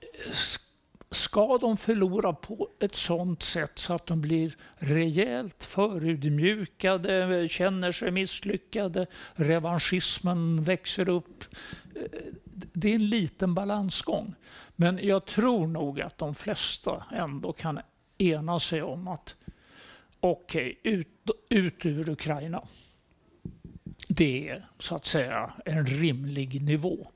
Ska 1.11 1.59
de 1.59 1.77
förlora 1.77 2.33
på 2.33 2.69
ett 2.81 2.95
sånt 2.95 3.43
sätt 3.43 3.79
så 3.79 3.95
att 3.95 4.07
de 4.07 4.21
blir 4.21 4.57
rejält 4.75 5.65
förödmjukade, 5.65 7.49
känner 7.51 7.93
sig 7.93 8.11
misslyckade, 8.11 9.07
revanschismen 9.35 10.63
växer 10.63 11.09
upp. 11.09 11.45
Det 12.53 12.91
är 12.91 12.95
en 12.95 13.09
liten 13.09 13.55
balansgång. 13.55 14.35
Men 14.77 14.99
jag 15.03 15.25
tror 15.27 15.67
nog 15.67 16.01
att 16.01 16.19
de 16.19 16.35
flesta 16.35 17.05
ändå 17.11 17.53
kan 17.53 17.81
ena 18.19 18.61
sig 18.61 18.83
om 18.83 19.09
att 19.09 19.37
okej, 20.23 20.79
okay, 20.81 20.93
ut, 20.93 21.31
ut 21.49 21.87
ur 21.87 22.11
Ukraina. 22.11 22.63
Det 24.09 24.49
är 24.49 24.65
så 24.79 24.95
att 24.95 25.05
säga 25.05 25.53
en 25.65 25.85
rimlig 25.85 26.63
nivå. 26.63 27.07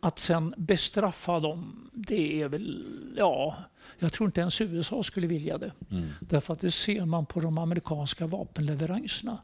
Att 0.00 0.18
sen 0.18 0.54
bestraffa 0.56 1.40
dem, 1.40 1.90
det 1.92 2.42
är 2.42 2.48
väl, 2.48 2.84
ja, 3.16 3.56
jag 3.98 4.12
tror 4.12 4.28
inte 4.28 4.40
ens 4.40 4.60
USA 4.60 5.02
skulle 5.02 5.26
vilja 5.26 5.58
det. 5.58 5.72
Mm. 5.92 6.08
Därför 6.20 6.52
att 6.52 6.60
det 6.60 6.70
ser 6.70 7.04
man 7.04 7.26
på 7.26 7.40
de 7.40 7.58
amerikanska 7.58 8.26
vapenleveranserna. 8.26 9.38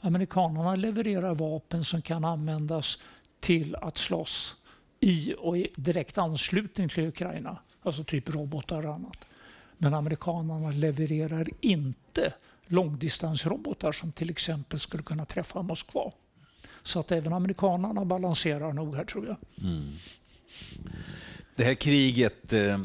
Amerikanerna 0.00 0.76
levererar 0.76 1.34
vapen 1.34 1.84
som 1.84 2.02
kan 2.02 2.24
användas 2.24 3.02
till 3.40 3.76
att 3.76 3.98
slåss 3.98 4.56
i 5.00 5.34
och 5.38 5.58
i 5.58 5.68
direkt 5.76 6.18
anslutning 6.18 6.88
till 6.88 7.06
Ukraina. 7.06 7.58
Alltså 7.82 8.04
typ 8.04 8.28
robotar 8.28 8.86
och 8.86 8.94
annat. 8.94 9.28
Men 9.84 9.94
amerikanerna 9.94 10.70
levererar 10.70 11.48
inte 11.60 12.32
långdistansrobotar 12.66 13.92
som 13.92 14.12
till 14.12 14.30
exempel 14.30 14.80
skulle 14.80 15.02
kunna 15.02 15.24
träffa 15.24 15.62
Moskva. 15.62 16.12
Så 16.82 17.00
att 17.00 17.12
även 17.12 17.32
amerikanerna 17.32 18.04
balanserar 18.04 18.72
nog 18.72 18.96
här 18.96 19.04
tror 19.04 19.26
jag. 19.26 19.36
Mm. 19.68 19.92
Det 21.56 21.64
här 21.64 21.74
kriget 21.74 22.52
eh, 22.52 22.72
eh, 22.72 22.80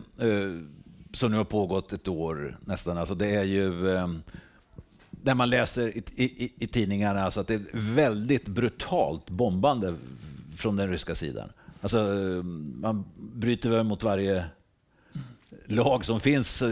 som 1.14 1.32
nu 1.32 1.38
har 1.38 1.44
pågått 1.44 1.94
ett 1.94 2.08
år 2.08 2.58
nästan, 2.66 2.98
alltså 2.98 3.16
det 3.16 3.36
är 3.36 3.44
ju 3.44 3.96
eh, 3.96 4.08
där 5.12 5.36
man 5.36 5.50
läser 5.50 5.98
i, 5.98 6.04
i, 6.16 6.54
i 6.58 6.68
tidningarna 6.68 7.24
alltså 7.24 7.40
att 7.40 7.48
det 7.48 7.54
är 7.54 7.66
väldigt 7.74 8.48
brutalt 8.48 9.30
bombande 9.30 9.96
från 10.58 10.76
den 10.76 10.90
ryska 10.90 11.16
sidan. 11.16 11.50
Alltså, 11.82 11.98
eh, 11.98 12.44
man 12.82 13.06
bryter 13.18 13.70
väl 13.70 13.84
mot 13.84 14.04
varje 14.04 14.46
lag 15.72 16.06
som 16.06 16.20
finns 16.20 16.62
eh, 16.62 16.70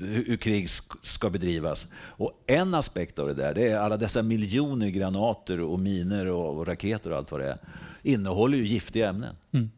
hur 0.00 0.36
krig 0.36 0.68
ska 1.02 1.30
bedrivas. 1.30 1.86
Och 1.94 2.44
en 2.46 2.74
aspekt 2.74 3.18
av 3.18 3.26
det 3.26 3.34
där 3.34 3.54
det 3.54 3.68
är 3.68 3.78
alla 3.78 3.96
dessa 3.96 4.22
miljoner 4.22 4.88
granater 4.88 5.60
och 5.60 5.78
miner 5.78 6.26
och, 6.26 6.66
raketer 6.66 7.10
och 7.10 7.16
allt 7.16 7.30
vad 7.30 7.40
det 7.40 7.48
är 7.48 7.58
innehåller 8.02 8.58
ju 8.58 8.66
giftiga 8.66 9.08
ämnen. 9.08 9.36
Mm. 9.52 9.70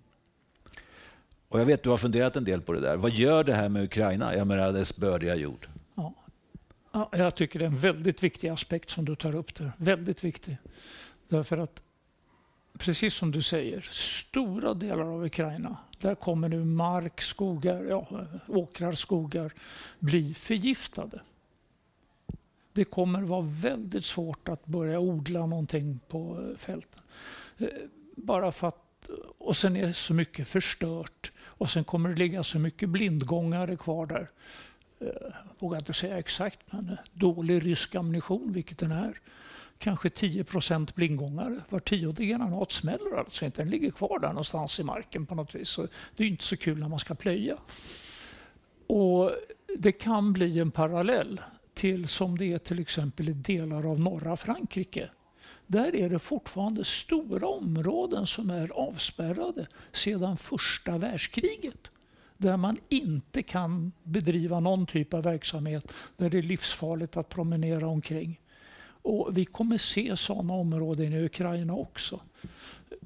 Och 1.48 1.60
jag 1.60 1.66
vet 1.66 1.82
du 1.82 1.90
har 1.90 1.96
funderat 1.96 2.36
en 2.36 2.44
del 2.44 2.60
på 2.60 2.72
det 2.72 2.80
där. 2.80 2.96
Vad 2.96 3.10
gör 3.10 3.44
det 3.44 3.54
här 3.54 3.68
med 3.68 3.84
Ukraina? 3.84 4.36
Jag 4.36 4.46
menar 4.46 4.72
dess 4.72 4.96
bördiga 4.96 5.34
jord. 5.34 5.68
Ja. 5.94 6.14
Ja, 6.92 7.08
jag 7.12 7.34
tycker 7.34 7.58
det 7.58 7.64
är 7.64 7.66
en 7.66 7.76
väldigt 7.76 8.22
viktig 8.22 8.48
aspekt 8.48 8.90
som 8.90 9.04
du 9.04 9.16
tar 9.16 9.36
upp 9.36 9.54
där. 9.54 9.72
Väldigt 9.76 10.24
viktig. 10.24 10.56
Därför 11.28 11.58
att, 11.58 11.82
precis 12.78 13.14
som 13.14 13.30
du 13.30 13.42
säger, 13.42 13.80
stora 13.90 14.74
delar 14.74 15.04
av 15.04 15.24
Ukraina, 15.24 15.76
där 15.98 16.14
kommer 16.14 16.48
nu 16.48 16.64
mark, 16.64 17.20
skogar, 17.20 17.84
ja, 17.84 18.26
åkrar, 18.48 18.92
skogar 18.92 19.52
bli 19.98 20.34
förgiftade. 20.34 21.20
Det 22.72 22.84
kommer 22.84 23.22
vara 23.22 23.40
väldigt 23.42 24.04
svårt 24.04 24.48
att 24.48 24.66
börja 24.66 25.00
odla 25.00 25.46
någonting 25.46 26.00
på 26.08 26.48
eh, 26.50 26.56
fälten. 26.56 27.02
Eh, 27.58 27.68
bara 28.16 28.52
för 28.52 28.68
att, 28.68 29.10
och 29.38 29.56
sen 29.56 29.76
är 29.76 29.92
så 29.92 30.14
mycket 30.14 30.48
förstört 30.48 31.32
och 31.42 31.70
sen 31.70 31.84
kommer 31.84 32.08
det 32.08 32.14
ligga 32.14 32.42
så 32.42 32.58
mycket 32.58 32.88
blindgångare 32.88 33.76
kvar 33.76 34.06
där. 34.06 34.30
Jag 34.98 35.32
vågar 35.58 35.78
inte 35.78 35.92
säga 35.92 36.18
exakt, 36.18 36.60
men 36.70 36.96
dålig 37.12 37.66
rysk 37.66 37.94
ammunition, 37.94 38.52
vilket 38.52 38.78
den 38.78 38.92
är. 38.92 39.20
Kanske 39.82 40.08
10 40.08 40.44
procent 40.44 40.94
blindgångare. 40.94 41.60
Var 41.68 41.78
tionde 41.78 42.24
granat 42.24 42.72
smäller 42.72 43.18
alltså 43.18 43.44
inte. 43.44 43.62
Den 43.62 43.70
ligger 43.70 43.90
kvar 43.90 44.18
där 44.18 44.28
någonstans 44.28 44.80
i 44.80 44.82
marken 44.82 45.26
på 45.26 45.34
något 45.34 45.54
vis. 45.54 45.68
Så 45.68 45.86
det 46.16 46.24
är 46.24 46.28
inte 46.28 46.44
så 46.44 46.56
kul 46.56 46.78
när 46.78 46.88
man 46.88 46.98
ska 46.98 47.14
plöja. 47.14 47.56
Och 48.86 49.30
det 49.78 49.92
kan 49.92 50.32
bli 50.32 50.58
en 50.58 50.70
parallell 50.70 51.40
till 51.74 52.08
som 52.08 52.38
det 52.38 52.52
är 52.52 52.58
till 52.58 52.78
exempel 52.78 53.28
i 53.28 53.32
delar 53.32 53.90
av 53.90 54.00
norra 54.00 54.36
Frankrike. 54.36 55.08
Där 55.66 55.96
är 55.96 56.10
det 56.10 56.18
fortfarande 56.18 56.84
stora 56.84 57.46
områden 57.46 58.26
som 58.26 58.50
är 58.50 58.68
avspärrade 58.72 59.66
sedan 59.92 60.36
första 60.36 60.98
världskriget. 60.98 61.90
Där 62.36 62.56
man 62.56 62.78
inte 62.88 63.42
kan 63.42 63.92
bedriva 64.02 64.60
någon 64.60 64.86
typ 64.86 65.14
av 65.14 65.22
verksamhet, 65.22 65.92
där 66.16 66.30
det 66.30 66.38
är 66.38 66.42
livsfarligt 66.42 67.16
att 67.16 67.28
promenera 67.28 67.86
omkring. 67.86 68.38
Och 69.02 69.38
vi 69.38 69.44
kommer 69.44 69.78
se 69.78 70.16
sådana 70.16 70.52
områden 70.52 71.12
i 71.12 71.24
Ukraina 71.24 71.74
också. 71.74 72.20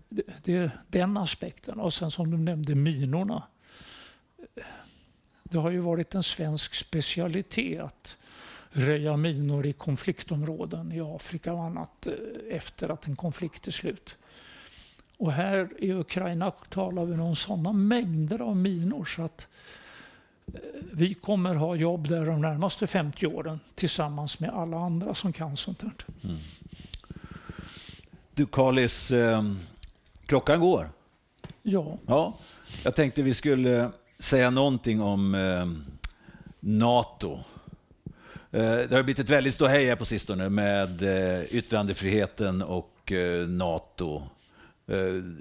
Det, 0.09 0.23
det 0.43 0.57
är 0.57 0.71
den 0.89 1.17
aspekten. 1.17 1.81
Och 1.81 1.95
sen 1.95 2.11
som 2.11 2.31
du 2.31 2.37
nämnde 2.37 2.75
minorna. 2.75 3.43
Det 5.43 5.59
har 5.59 5.71
ju 5.71 5.79
varit 5.79 6.15
en 6.15 6.23
svensk 6.23 6.75
specialitet 6.75 7.81
att 7.81 8.17
röja 8.71 9.17
minor 9.17 9.67
i 9.67 9.73
konfliktområden 9.73 10.93
i 10.93 11.01
Afrika 11.01 11.53
och 11.53 11.63
annat 11.63 12.07
eh, 12.07 12.13
efter 12.51 12.89
att 12.89 13.07
en 13.07 13.17
konflikt 13.17 13.67
är 13.67 13.73
slut. 13.73 14.17
Och 15.19 15.33
här 15.33 15.69
i 15.79 15.93
Ukraina 15.93 16.51
talar 16.51 17.05
vi 17.05 17.15
om 17.15 17.37
sådana 17.37 17.73
mängder 17.73 18.41
av 18.41 18.57
minor 18.57 19.05
så 19.05 19.23
att 19.23 19.41
eh, 19.41 19.86
vi 20.93 21.15
kommer 21.15 21.55
ha 21.55 21.77
jobb 21.77 22.09
där 22.09 22.27
de 22.27 22.41
närmaste 22.41 22.87
50 22.87 23.27
åren 23.27 23.61
tillsammans 23.75 24.41
med 24.41 24.51
alla 24.51 24.77
andra 24.77 25.15
som 25.15 25.33
kan 25.33 25.57
sånt 25.57 25.83
här. 25.83 25.93
Mm. 26.25 26.37
Du 28.35 28.47
Carlis, 28.47 29.11
eh, 29.11 29.53
klockan 30.27 30.61
går. 30.61 30.91
Ja. 31.63 31.99
ja. 32.07 32.39
Jag 32.85 32.95
tänkte 32.95 33.23
vi 33.23 33.35
skulle 33.35 33.91
säga 34.19 34.51
någonting 34.51 35.03
om 35.03 35.35
eh, 35.35 35.67
NATO. 36.61 37.41
Eh, 38.51 38.61
det 38.61 38.93
har 38.93 39.03
blivit 39.03 39.19
ett 39.19 39.31
väldigt 39.31 39.55
ståhej 39.55 39.87
här 39.87 39.97
på 39.97 40.05
sistone 40.05 40.49
med 40.49 41.03
eh, 41.03 41.45
yttrandefriheten 41.55 42.63
och 42.63 43.13
eh, 43.13 43.49
NATO. 43.49 44.23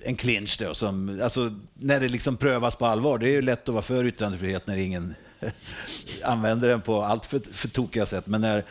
En 0.04 0.16
clinch 0.16 0.58
då, 0.60 0.74
som, 0.74 1.22
alltså, 1.24 1.54
när 1.74 2.00
det 2.00 2.10
liksom 2.10 2.38
prövas 2.38 2.76
på 2.76 2.86
allvar. 2.86 3.18
Det 3.18 3.28
är 3.28 3.32
ju 3.32 3.42
lätt 3.42 3.70
att 3.70 3.74
vara 3.74 3.82
för 3.82 4.06
yttrandefrihet 4.06 4.68
när 4.68 4.78
ingen 4.78 5.16
använder 6.24 6.68
den 6.68 6.82
på 6.82 7.02
allt 7.02 7.26
för, 7.26 7.40
för 7.40 7.68
tokiga 7.68 8.06
sätt. 8.06 8.28
Men 8.28 8.42
när, 8.42 8.66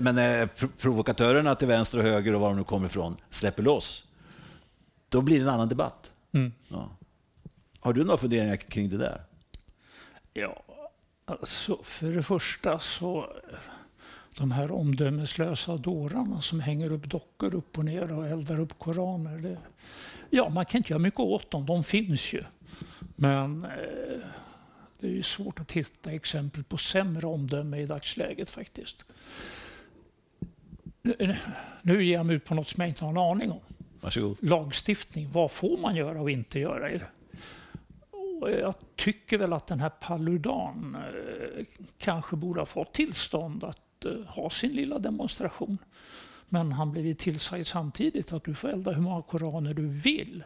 men 0.00 0.14
när 0.14 0.46
provokatörerna 0.78 1.54
till 1.54 1.68
vänster 1.68 1.98
och 1.98 2.04
höger 2.04 2.34
och 2.34 2.40
var 2.40 2.48
de 2.48 2.56
nu 2.56 2.64
kommer 2.64 2.86
ifrån 2.86 3.16
släpper 3.30 3.62
loss, 3.62 4.04
då 5.08 5.20
blir 5.20 5.36
det 5.38 5.42
en 5.42 5.48
annan 5.48 5.68
debatt. 5.68 6.10
Mm. 6.32 6.52
Ja. 6.68 6.90
Har 7.80 7.92
du 7.92 8.04
några 8.04 8.18
funderingar 8.18 8.56
kring 8.56 8.88
det 8.88 8.96
där? 8.98 9.22
Ja, 10.32 10.62
Alltså, 11.28 11.78
för 11.82 12.06
det 12.06 12.22
första 12.22 12.78
så 12.78 13.32
de 14.38 14.50
här 14.50 14.70
omdömeslösa 14.70 15.76
dårarna 15.76 16.40
som 16.40 16.60
hänger 16.60 16.92
upp 16.92 17.04
dockor 17.04 17.54
upp 17.54 17.78
och 17.78 17.84
ner 17.84 18.12
och 18.12 18.26
eldar 18.26 18.60
upp 18.60 18.78
koraner. 18.78 19.38
Det, 19.38 19.58
ja, 20.30 20.48
man 20.48 20.66
kan 20.66 20.78
inte 20.78 20.92
göra 20.92 20.98
mycket 20.98 21.20
åt 21.20 21.50
dem, 21.50 21.66
de 21.66 21.84
finns 21.84 22.32
ju. 22.32 22.44
Men 23.16 23.64
eh, 23.64 24.20
det 25.00 25.06
är 25.06 25.10
ju 25.10 25.22
svårt 25.22 25.60
att 25.60 25.72
hitta 25.72 26.12
exempel 26.12 26.64
på 26.64 26.76
sämre 26.76 27.26
omdöme 27.26 27.78
i 27.78 27.86
dagsläget 27.86 28.50
faktiskt. 28.50 29.04
Nu, 31.02 31.36
nu 31.82 32.04
ger 32.04 32.14
jag 32.14 32.26
mig 32.26 32.36
ut 32.36 32.44
på 32.44 32.54
något 32.54 32.68
som 32.68 32.80
jag 32.80 32.88
inte 32.88 33.04
har 33.04 33.10
en 33.10 33.18
aning 33.18 33.50
om. 33.50 33.60
Varsågod. 34.00 34.36
Lagstiftning, 34.40 35.30
vad 35.32 35.52
får 35.52 35.78
man 35.78 35.96
göra 35.96 36.20
och 36.20 36.30
inte 36.30 36.60
göra? 36.60 36.90
jag 38.40 38.74
tycker 38.96 39.38
väl 39.38 39.52
att 39.52 39.66
den 39.66 39.80
här 39.80 39.88
Paludan 39.88 40.96
eh, 40.96 41.64
kanske 41.98 42.36
borde 42.36 42.60
ha 42.60 42.66
fått 42.66 42.92
tillstånd 42.92 43.64
att 43.64 43.87
eh, 44.04 44.12
ha 44.26 44.50
sin 44.50 44.72
lilla 44.72 44.98
demonstration. 44.98 45.78
Men 46.48 46.72
han 46.72 46.92
blev 46.92 47.14
tillsagd 47.14 47.66
samtidigt 47.66 48.32
att 48.32 48.44
du 48.44 48.54
får 48.54 48.68
elda 48.68 48.92
hur 48.92 49.02
många 49.02 49.22
koraner 49.22 49.74
du 49.74 49.86
vill. 49.86 50.44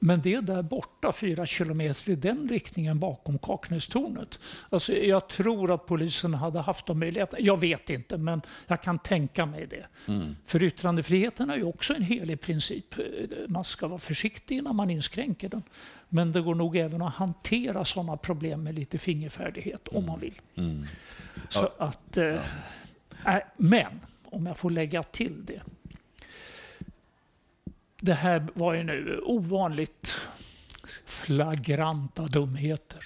Men 0.00 0.20
det 0.20 0.34
är 0.34 0.42
där 0.42 0.62
borta, 0.62 1.12
fyra 1.12 1.46
kilometer 1.46 2.12
i 2.12 2.16
den 2.16 2.48
riktningen 2.48 2.98
bakom 2.98 3.38
Kaknästornet. 3.38 4.38
Alltså, 4.70 4.92
jag 4.92 5.28
tror 5.28 5.74
att 5.74 5.86
polisen 5.86 6.34
hade 6.34 6.60
haft 6.60 6.86
de 6.86 6.98
möjligheterna. 6.98 7.40
Jag 7.40 7.60
vet 7.60 7.90
inte, 7.90 8.18
men 8.18 8.42
jag 8.66 8.82
kan 8.82 8.98
tänka 8.98 9.46
mig 9.46 9.66
det. 9.66 9.86
Mm. 10.12 10.36
För 10.44 10.62
yttrandefriheten 10.62 11.50
är 11.50 11.56
ju 11.56 11.64
också 11.64 11.94
en 11.94 12.02
helig 12.02 12.40
princip. 12.40 12.94
Man 13.48 13.64
ska 13.64 13.88
vara 13.88 13.98
försiktig 13.98 14.64
när 14.64 14.72
man 14.72 14.90
inskränker 14.90 15.48
den. 15.48 15.62
Men 16.08 16.32
det 16.32 16.40
går 16.40 16.54
nog 16.54 16.76
även 16.76 17.02
att 17.02 17.14
hantera 17.14 17.84
sådana 17.84 18.16
problem 18.16 18.62
med 18.62 18.74
lite 18.74 18.98
fingerfärdighet 18.98 19.88
mm. 19.88 19.98
om 19.98 20.06
man 20.06 20.20
vill. 20.20 20.40
Mm. 20.54 20.86
Så 21.48 21.68
ja. 21.78 21.86
att, 21.86 22.18
eh, 22.18 22.40
Äh, 23.26 23.36
men, 23.56 24.00
om 24.24 24.46
jag 24.46 24.56
får 24.56 24.70
lägga 24.70 25.02
till 25.02 25.44
det 25.44 25.62
det 28.00 28.14
här 28.14 28.46
var 28.54 28.74
ju 28.74 28.82
nu 28.82 29.20
ovanligt 29.24 30.14
flagranta 31.06 32.26
dumheter. 32.26 33.04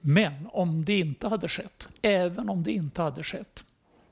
Men 0.00 0.48
om 0.52 0.84
det 0.84 0.98
inte 0.98 1.28
hade 1.28 1.48
skett, 1.48 1.88
även 2.02 2.48
om 2.48 2.62
det 2.62 2.72
inte 2.72 3.02
hade 3.02 3.22
skett, 3.22 3.64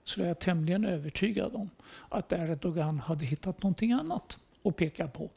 så 0.04 0.22
är 0.22 0.26
jag 0.26 0.38
tämligen 0.38 0.84
övertygad 0.84 1.54
om 1.54 1.70
att 2.08 2.32
Erdogan 2.32 2.98
hade 2.98 3.24
hittat 3.24 3.62
någonting 3.62 3.92
annat 3.92 4.38
att 4.64 4.76
peka 4.76 5.08
på 5.08 5.30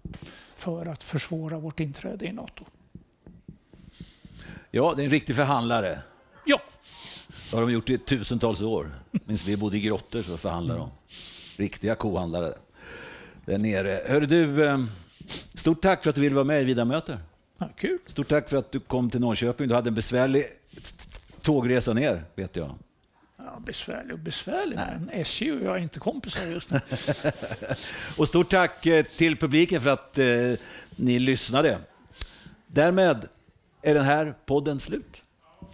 för 0.56 0.86
att 0.86 1.04
försvåra 1.04 1.60
vårt 1.60 1.80
inträde 1.80 2.26
i 2.26 2.32
NATO. 2.32 2.66
Ja, 4.72 4.94
det 4.96 5.02
är 5.02 5.06
en 5.06 5.12
riktig 5.12 5.36
förhandlare. 5.36 6.02
Det 7.52 7.58
har 7.58 7.62
de 7.64 7.74
gjort 7.74 7.90
i 7.90 7.98
tusentals 7.98 8.62
år. 8.62 8.92
Minns 9.26 9.46
vi 9.46 9.58
bodde 9.58 9.78
i 9.78 9.82
grottor 9.82 10.22
så 10.22 10.38
förhandlade 10.38 10.80
de. 10.80 10.92
Riktiga 11.58 11.96
kohandlare 11.96 12.54
där 13.46 13.58
nere. 13.58 14.02
Hör 14.06 14.22
du, 14.22 14.66
eh, 14.66 14.84
stort 15.54 15.82
tack 15.82 16.04
för 16.04 16.10
att 16.10 16.16
du 16.16 16.22
ville 16.22 16.36
vara 16.36 16.46
med 16.46 16.62
i 16.62 16.66
Vida 16.66 16.86
möter. 16.86 17.20
Ja, 17.58 17.70
kul. 17.78 17.98
Stort 18.06 18.28
tack 18.28 18.50
för 18.50 18.58
att 18.58 18.72
du 18.72 18.80
kom 18.80 19.10
till 19.10 19.20
Norrköping. 19.20 19.68
Du 19.68 19.76
hade 19.76 19.90
en 19.90 19.96
besvärlig 19.96 20.46
tågresa 21.42 21.94
ner, 21.94 22.24
vet 22.36 22.56
jag. 22.56 22.76
Ja, 23.38 23.60
besvärlig 23.66 24.14
och 24.14 24.20
besvärlig, 24.20 24.76
Nej. 24.76 24.98
men 25.00 25.10
SJ 25.10 25.52
och 25.52 25.62
jag 25.62 25.78
är 25.78 25.82
inte 25.82 26.00
kompisar 26.00 26.46
just 26.46 26.72
nu. 26.72 26.80
och 28.18 28.28
stort 28.28 28.50
tack 28.50 28.86
eh, 28.86 29.06
till 29.06 29.38
publiken 29.38 29.82
för 29.82 29.90
att 29.90 30.18
eh, 30.18 30.26
ni 30.96 31.20
lyssnade. 31.20 31.78
Därmed 32.68 33.28
är 33.82 33.94
den 33.94 34.06
här 34.06 34.34
podden 34.46 34.80
slut. 34.80 35.24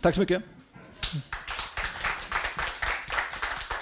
Tack 0.02 0.16
så 0.16 0.22
mycket. 0.22 0.44